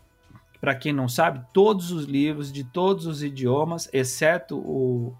[0.61, 5.13] para quem não sabe, todos os livros de todos os idiomas, exceto o,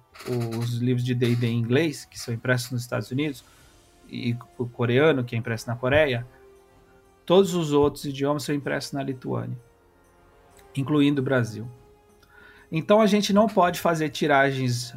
[0.57, 3.43] os livros de D&D em inglês, que são impressos nos Estados Unidos,
[4.07, 6.25] e o coreano, que é impresso na Coreia,
[7.32, 9.57] todos os outros idiomas são impressos na Lituânia,
[10.75, 11.65] incluindo o Brasil.
[12.69, 14.93] Então a gente não pode fazer tiragens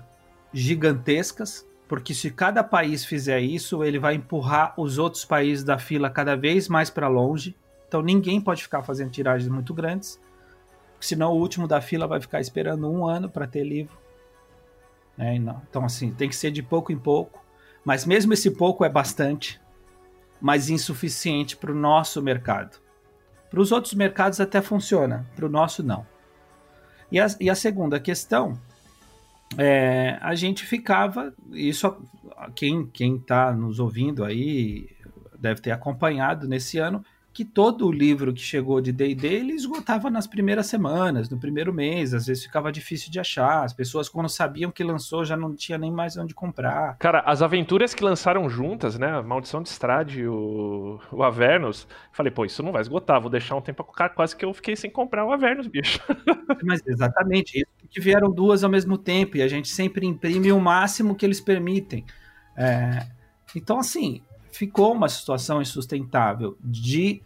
[0.52, 6.10] gigantescas, porque se cada país fizer isso, ele vai empurrar os outros países da fila
[6.10, 7.54] cada vez mais para longe.
[7.86, 10.20] Então ninguém pode ficar fazendo tiragens muito grandes,
[10.98, 13.96] senão o último da fila vai ficar esperando um ano para ter livro.
[15.16, 17.44] É, então assim, tem que ser de pouco em pouco,
[17.84, 19.60] mas mesmo esse pouco é bastante,
[20.44, 22.78] mas insuficiente para o nosso mercado.
[23.48, 26.06] Para os outros mercados até funciona, para o nosso não.
[27.10, 28.60] E a, e a segunda questão
[29.56, 31.96] é, a gente ficava, isso
[32.54, 34.94] quem quem está nos ouvindo aí
[35.38, 37.02] deve ter acompanhado nesse ano,
[37.34, 41.74] que todo o livro que chegou de D&D ele esgotava nas primeiras semanas, no primeiro
[41.74, 45.52] mês, às vezes ficava difícil de achar, as pessoas quando sabiam que lançou já não
[45.52, 46.96] tinha nem mais onde comprar.
[46.96, 51.88] Cara, as aventuras que lançaram juntas, né, a Maldição de Strade e o, o Avernus,
[52.12, 54.54] falei, pô, isso não vai esgotar, vou deixar um tempo a colocar, quase que eu
[54.54, 55.98] fiquei sem comprar o Avernus, bicho.
[56.62, 60.60] Mas exatamente isso, porque vieram duas ao mesmo tempo e a gente sempre imprime o
[60.60, 62.04] máximo que eles permitem.
[62.56, 63.08] É,
[63.56, 64.22] então, assim,
[64.54, 67.20] ficou uma situação insustentável de,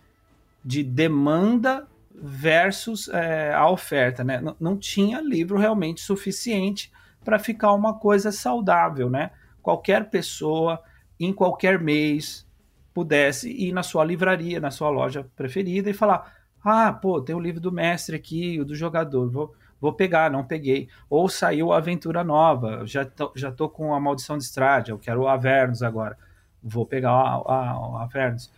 [0.65, 4.41] de demanda versus é, a oferta, né?
[4.41, 6.91] Não, não tinha livro realmente suficiente
[7.23, 9.31] para ficar uma coisa saudável, né?
[9.63, 10.83] Qualquer pessoa,
[11.21, 12.47] em qualquer mês,
[12.95, 17.41] pudesse ir na sua livraria, na sua loja preferida e falar: ah, pô, tem o
[17.41, 20.89] livro do mestre aqui, o do jogador, vou, vou pegar, não peguei.
[21.11, 24.99] Ou saiu a aventura nova, já tô, já tô com a Maldição de Estrade, eu
[24.99, 26.17] quero o Avernus agora
[26.63, 28.51] vou pegar a, a, a Avernus.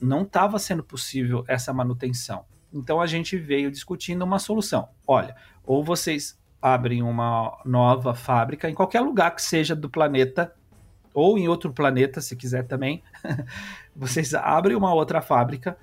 [0.00, 2.44] Não estava sendo possível essa manutenção.
[2.72, 4.88] Então a gente veio discutindo uma solução.
[5.06, 10.54] Olha, ou vocês abrem uma nova fábrica em qualquer lugar que seja do planeta,
[11.12, 13.02] ou em outro planeta, se quiser também,
[13.94, 15.76] vocês abrem uma outra fábrica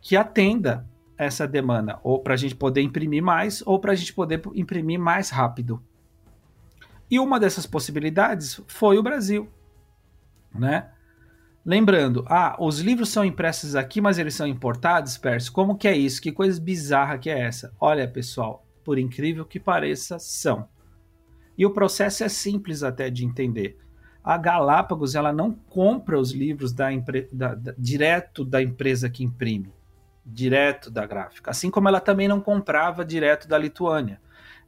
[0.00, 0.84] que atenda
[1.16, 4.98] essa demanda, ou para a gente poder imprimir mais, ou para a gente poder imprimir
[4.98, 5.82] mais rápido.
[7.10, 9.48] E uma dessas possibilidades foi o Brasil
[10.58, 10.90] né?
[11.64, 15.52] Lembrando, ah, os livros são impressos aqui, mas eles são importados, Pércio.
[15.52, 16.22] Como que é isso?
[16.22, 17.74] Que coisa bizarra que é essa?
[17.78, 20.66] Olha, pessoal, por incrível que pareça, são.
[21.58, 23.76] E o processo é simples até de entender.
[24.24, 26.88] A Galápagos ela não compra os livros da,
[27.32, 29.72] da, da, direto da empresa que imprime,
[30.24, 31.50] direto da gráfica.
[31.50, 34.20] Assim como ela também não comprava direto da Lituânia.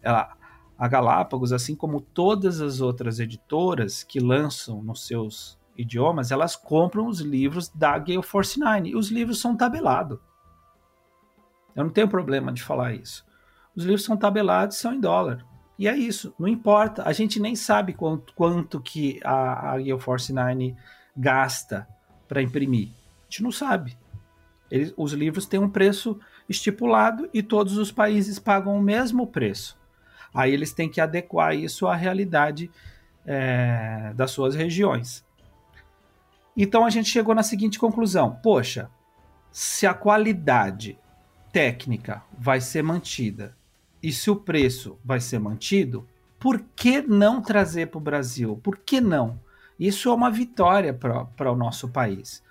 [0.02, 0.36] Ela,
[0.76, 7.06] a Galápagos, assim como todas as outras editoras que lançam nos seus idiomas, elas compram
[7.06, 10.18] os livros da Gale Force 9 e os livros são tabelados.
[11.74, 13.24] Eu não tenho problema de falar isso.
[13.74, 15.44] os livros são tabelados são em dólar.
[15.78, 17.04] E é isso, não importa.
[17.04, 20.76] A gente nem sabe quanto, quanto que a, a Gale Force 9
[21.16, 21.88] gasta
[22.28, 22.88] para imprimir.
[22.88, 23.96] A gente não sabe.
[24.70, 29.78] Eles, os livros têm um preço estipulado e todos os países pagam o mesmo preço.
[30.34, 32.70] Aí eles têm que adequar isso à realidade
[33.26, 35.24] é, das suas regiões.
[36.62, 38.90] Então a gente chegou na seguinte conclusão: poxa,
[39.50, 40.98] se a qualidade
[41.50, 43.56] técnica vai ser mantida
[44.02, 46.06] e se o preço vai ser mantido,
[46.38, 48.60] por que não trazer para o Brasil?
[48.62, 49.40] Por que não?
[49.78, 52.42] Isso é uma vitória para o nosso país.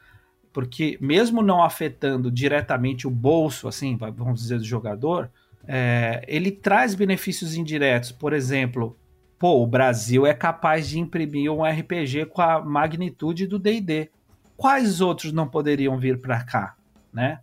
[0.51, 5.30] Porque, mesmo não afetando diretamente o bolso, assim, vamos dizer, do jogador,
[5.68, 8.12] é, ele traz benefícios indiretos.
[8.12, 8.97] Por exemplo,
[9.40, 14.12] pô, o Brasil é capaz de imprimir um RPG com a magnitude do D&D.
[14.58, 16.76] Quais outros não poderiam vir para cá,
[17.14, 17.40] né?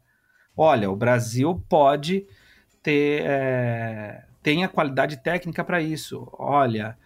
[0.55, 2.27] Olha, o Brasil pode
[2.83, 6.29] ter é, tem a qualidade técnica para isso.
[6.35, 6.97] Olha,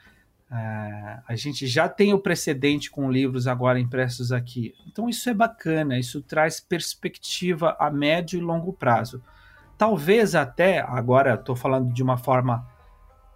[0.50, 4.74] é, a gente já tem o precedente com livros agora impressos aqui.
[4.88, 9.22] Então isso é bacana, isso traz perspectiva a médio e longo prazo.
[9.78, 12.66] Talvez até, agora estou falando de uma forma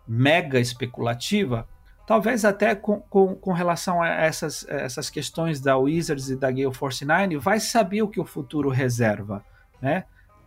[0.07, 1.67] mega especulativa,
[2.07, 6.75] talvez até com, com, com relação a essas, essas questões da Wizards e da Gale
[6.75, 9.45] Force 9, vai saber o que o futuro reserva,
[9.81, 10.05] né?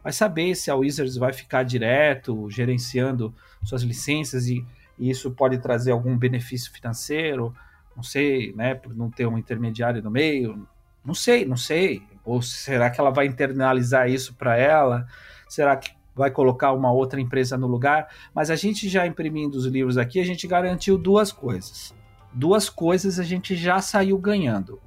[0.07, 4.65] vai saber se a Wizards vai ficar direto gerenciando suas licenças e,
[4.97, 7.53] e isso pode trazer algum benefício financeiro,
[7.93, 10.65] não sei, né, por não ter um intermediário no meio,
[11.03, 12.01] não sei, não sei.
[12.23, 15.05] Ou será que ela vai internalizar isso para ela?
[15.49, 18.07] Será que vai colocar uma outra empresa no lugar?
[18.33, 21.95] Mas a gente já imprimindo os livros aqui, a gente garantiu duas coisas.
[22.33, 24.79] Duas coisas a gente já saiu ganhando.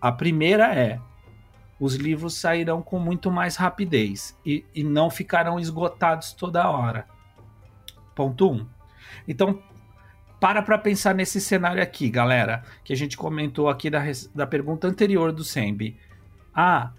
[0.00, 1.00] A primeira é
[1.78, 7.06] os livros sairão com muito mais rapidez e, e não ficarão esgotados toda hora.
[8.14, 8.54] Ponto 1.
[8.54, 8.66] Um.
[9.28, 9.62] Então,
[10.40, 14.02] para para pensar nesse cenário aqui, galera, que a gente comentou aqui da,
[14.34, 15.96] da pergunta anterior do Sembi.
[16.54, 16.92] Ah,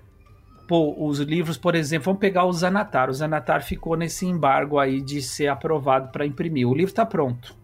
[0.68, 3.10] pô, os livros, por exemplo, vamos pegar o Zanatar.
[3.10, 6.68] O Zanatar ficou nesse embargo aí de ser aprovado para imprimir.
[6.68, 7.56] O livro está pronto.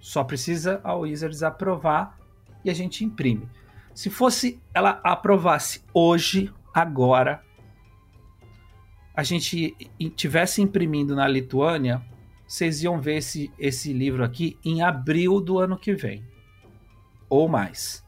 [0.00, 2.18] Só precisa a Wizards aprovar
[2.64, 3.48] e a gente imprime.
[3.94, 7.42] Se fosse ela aprovasse hoje, agora,
[9.14, 9.76] a gente
[10.16, 12.02] tivesse imprimindo na Lituânia,
[12.46, 16.24] vocês iam ver esse, esse livro aqui em abril do ano que vem.
[17.28, 18.04] Ou mais.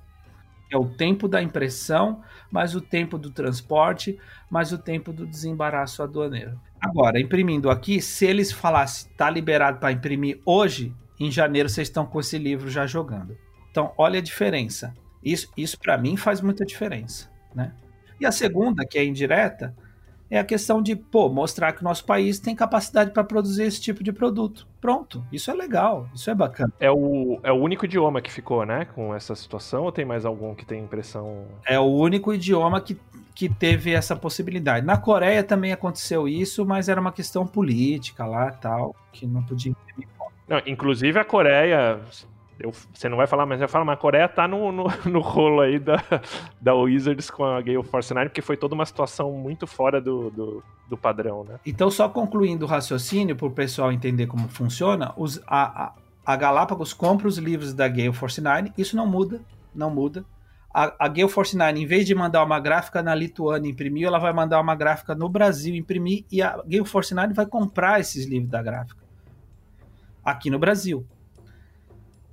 [0.71, 2.23] É o tempo da impressão,
[2.53, 4.19] mais o tempo do transporte,
[4.51, 6.61] mais o tempo do desembaraço aduaneiro.
[6.79, 12.05] Agora, imprimindo aqui, se eles falassem tá liberado para imprimir hoje, em janeiro vocês estão
[12.05, 13.37] com esse livro já jogando.
[13.71, 14.93] Então, olha a diferença.
[15.25, 17.73] Isso, isso para mim faz muita diferença, né?
[18.21, 19.75] E a segunda, que é indireta,
[20.33, 23.79] é a questão de, pô, mostrar que o nosso país tem capacidade para produzir esse
[23.79, 24.67] tipo de produto.
[24.81, 26.73] Pronto, isso é legal, isso é bacana.
[26.81, 30.25] É o, é o único idioma que ficou, né, com essa situação, ou tem mais
[30.25, 31.45] algum que tem impressão?
[31.67, 32.99] É o único idioma que,
[33.35, 34.87] que teve essa possibilidade.
[34.87, 39.75] Na Coreia também aconteceu isso, mas era uma questão política lá tal, que não podia.
[40.49, 42.01] Não, inclusive a Coreia,
[42.59, 45.21] eu, você não vai falar, mas eu falo, mas a Coreia tá no, no, no,
[45.21, 46.03] rolo aí da,
[46.61, 50.31] da Wizards com a Gale Force 9, porque foi toda uma situação muito fora do,
[50.31, 51.59] do, do padrão, né?
[51.67, 55.95] Então, só concluindo o raciocínio, para o pessoal entender como funciona, os, a, a,
[56.25, 59.41] a Galápagos compra os livros da Gale Force 9, isso não muda,
[59.75, 60.25] não muda.
[60.73, 64.19] A, a Gale Force 9, em vez de mandar uma gráfica na Lituânia imprimir, ela
[64.19, 68.25] vai mandar uma gráfica no Brasil imprimir e a Gale Force 9 vai comprar esses
[68.27, 69.03] livros da gráfica
[70.25, 71.07] aqui no Brasil.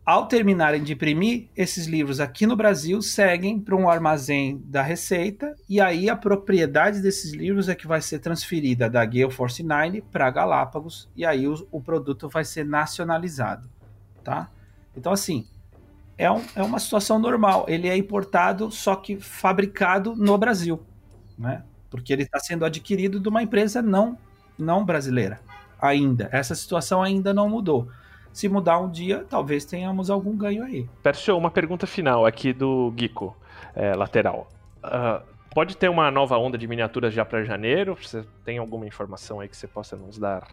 [0.09, 5.53] Ao terminarem de imprimir, esses livros aqui no Brasil seguem para um armazém da Receita
[5.69, 10.01] e aí a propriedade desses livros é que vai ser transferida da Gale Force 9
[10.11, 13.69] para Galápagos e aí o, o, produto vai ser nacionalizado,
[14.23, 14.49] tá?
[14.97, 15.45] Então assim,
[16.17, 17.65] é, um, é uma situação normal.
[17.67, 20.83] Ele é importado, só que fabricado no Brasil,
[21.37, 21.61] né?
[21.87, 24.17] Porque ele está sendo adquirido de uma empresa não,
[24.57, 25.39] não brasileira
[25.79, 26.29] ainda.
[26.31, 27.87] Essa situação ainda não mudou
[28.33, 30.87] se mudar um dia, talvez tenhamos algum ganho aí.
[31.03, 33.35] Percio, uma pergunta final aqui do Gico,
[33.75, 34.47] é, lateral.
[34.83, 35.23] Uh,
[35.53, 37.97] pode ter uma nova onda de miniaturas já para janeiro?
[38.01, 40.47] Você tem alguma informação aí que você possa nos dar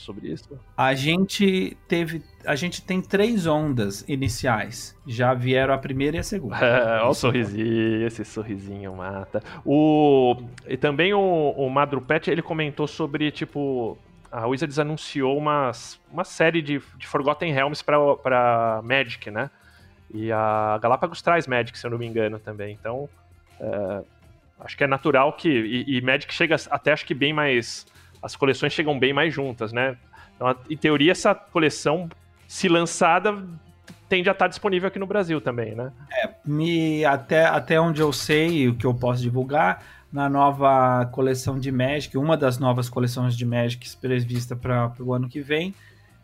[0.00, 0.58] sobre isso?
[0.76, 4.96] A gente teve, a gente tem três ondas iniciais.
[5.06, 6.56] Já vieram a primeira e a segunda.
[7.00, 9.42] Olha o sorrisinho, esse sorrisinho mata.
[9.64, 13.96] O e também o, o Madrupet ele comentou sobre tipo
[14.30, 15.72] a Wizards anunciou uma,
[16.10, 19.50] uma série de, de Forgotten Realms para Magic, né?
[20.12, 22.76] E a Galápagos traz Magic, se eu não me engano, também.
[22.78, 23.08] Então,
[23.60, 24.02] é,
[24.60, 25.48] acho que é natural que.
[25.48, 27.86] E, e, Magic chega até, acho que bem mais.
[28.22, 29.96] As coleções chegam bem mais juntas, né?
[30.36, 32.08] Então, em teoria, essa coleção,
[32.46, 33.42] se lançada,
[34.08, 35.92] tende a estar disponível aqui no Brasil também, né?
[36.12, 41.58] É, me, até, até onde eu sei, o que eu posso divulgar, na nova coleção
[41.58, 45.74] de Magic, uma das novas coleções de Magic prevista para o ano que vem,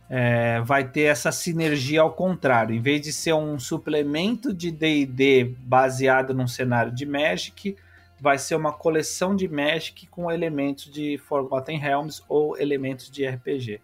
[0.08, 2.74] é, vai ter essa sinergia ao contrário.
[2.74, 7.76] Em vez de ser um suplemento de DD baseado num cenário de Magic,
[8.20, 13.80] vai ser uma coleção de Magic com elementos de Forgotten Realms ou elementos de RPG.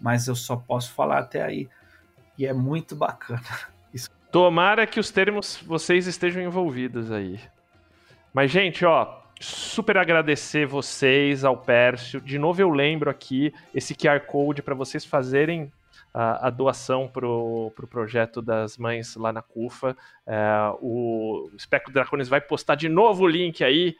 [0.00, 1.68] Mas eu só posso falar até aí.
[2.36, 3.42] E é muito bacana.
[3.94, 4.10] Isso.
[4.32, 7.38] Tomara que os termos vocês estejam envolvidos aí.
[8.32, 12.20] Mas, gente, ó, super agradecer vocês, ao Pércio.
[12.20, 15.70] De novo, eu lembro aqui esse QR Code para vocês fazerem
[16.12, 19.96] a, a, doação para o pro projeto das mães lá na CUFA.
[20.26, 23.96] É, o Espectro Dracones vai postar de novo o link aí.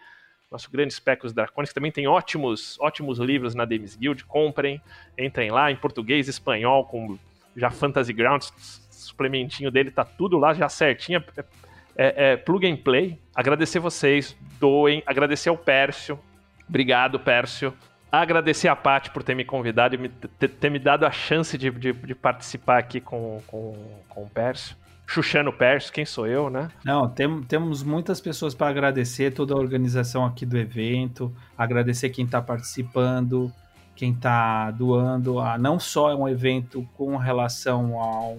[0.50, 4.24] Nosso grande Espectros Dracones, que também tem ótimos, ótimos livros na Davis Guild.
[4.24, 4.80] Comprem,
[5.18, 7.18] entrem lá em português, espanhol, com
[7.56, 8.52] já Fantasy Grounds,
[8.90, 11.22] suplementinho dele, tá tudo lá já certinho.
[11.36, 11.44] É,
[11.96, 13.20] é, é, plug and play.
[13.34, 16.18] Agradecer vocês, doem, agradecer ao Pércio.
[16.68, 17.74] Obrigado, Pércio.
[18.10, 21.58] Agradecer a Paty por ter me convidado e me, ter, ter, me dado a chance
[21.58, 23.74] de, de, de participar aqui com, com,
[24.08, 24.76] com o Pércio.
[25.06, 26.70] Xuxano Pércio, quem sou eu, né?
[26.84, 32.24] Não, tem, temos muitas pessoas para agradecer, toda a organização aqui do evento, agradecer quem
[32.24, 33.52] está participando,
[33.94, 35.40] quem está doando.
[35.40, 38.38] Ah, não só é um evento com relação ao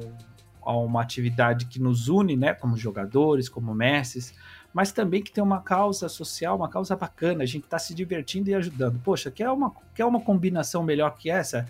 [0.66, 4.34] a uma atividade que nos une, né, como jogadores, como mestres,
[4.74, 8.50] mas também que tem uma causa social, uma causa bacana, a gente está se divertindo
[8.50, 9.00] e ajudando.
[9.04, 11.66] Poxa, quer uma, quer uma combinação melhor que essa?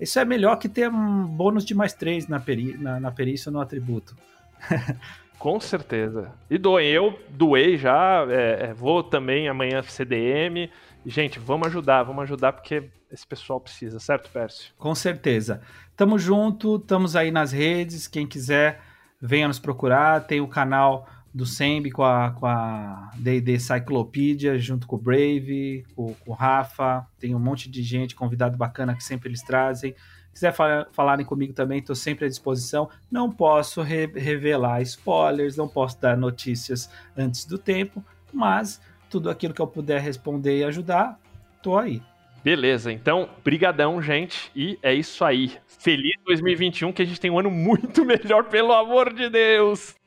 [0.00, 3.50] Isso é melhor que ter um bônus de mais três na, peri, na, na perícia
[3.50, 4.16] ou no atributo.
[5.38, 6.32] Com certeza.
[6.50, 10.68] E doei, eu doei já, é, é, vou também amanhã CDM.
[11.04, 14.72] Gente, vamos ajudar, vamos ajudar porque esse pessoal precisa, certo, Pércio?
[14.78, 15.62] Com certeza.
[15.96, 18.06] Tamo junto, estamos aí nas redes.
[18.06, 18.80] Quem quiser,
[19.20, 20.26] venha nos procurar.
[20.26, 25.86] Tem o canal do Sembi com a, com a D&D Cyclopedia, junto com o Brave,
[25.94, 27.06] com, com o Rafa.
[27.18, 29.94] Tem um monte de gente, convidado bacana que sempre eles trazem.
[30.28, 32.88] Se quiser falar, falarem comigo também, estou sempre à disposição.
[33.10, 38.80] Não posso re revelar spoilers, não posso dar notícias antes do tempo, mas
[39.10, 41.18] tudo aquilo que eu puder responder e ajudar,
[41.62, 42.00] tô aí.
[42.42, 45.52] Beleza, então, brigadão, gente, e é isso aí.
[45.66, 49.99] Feliz 2021, que a gente tem um ano muito melhor, pelo amor de Deus!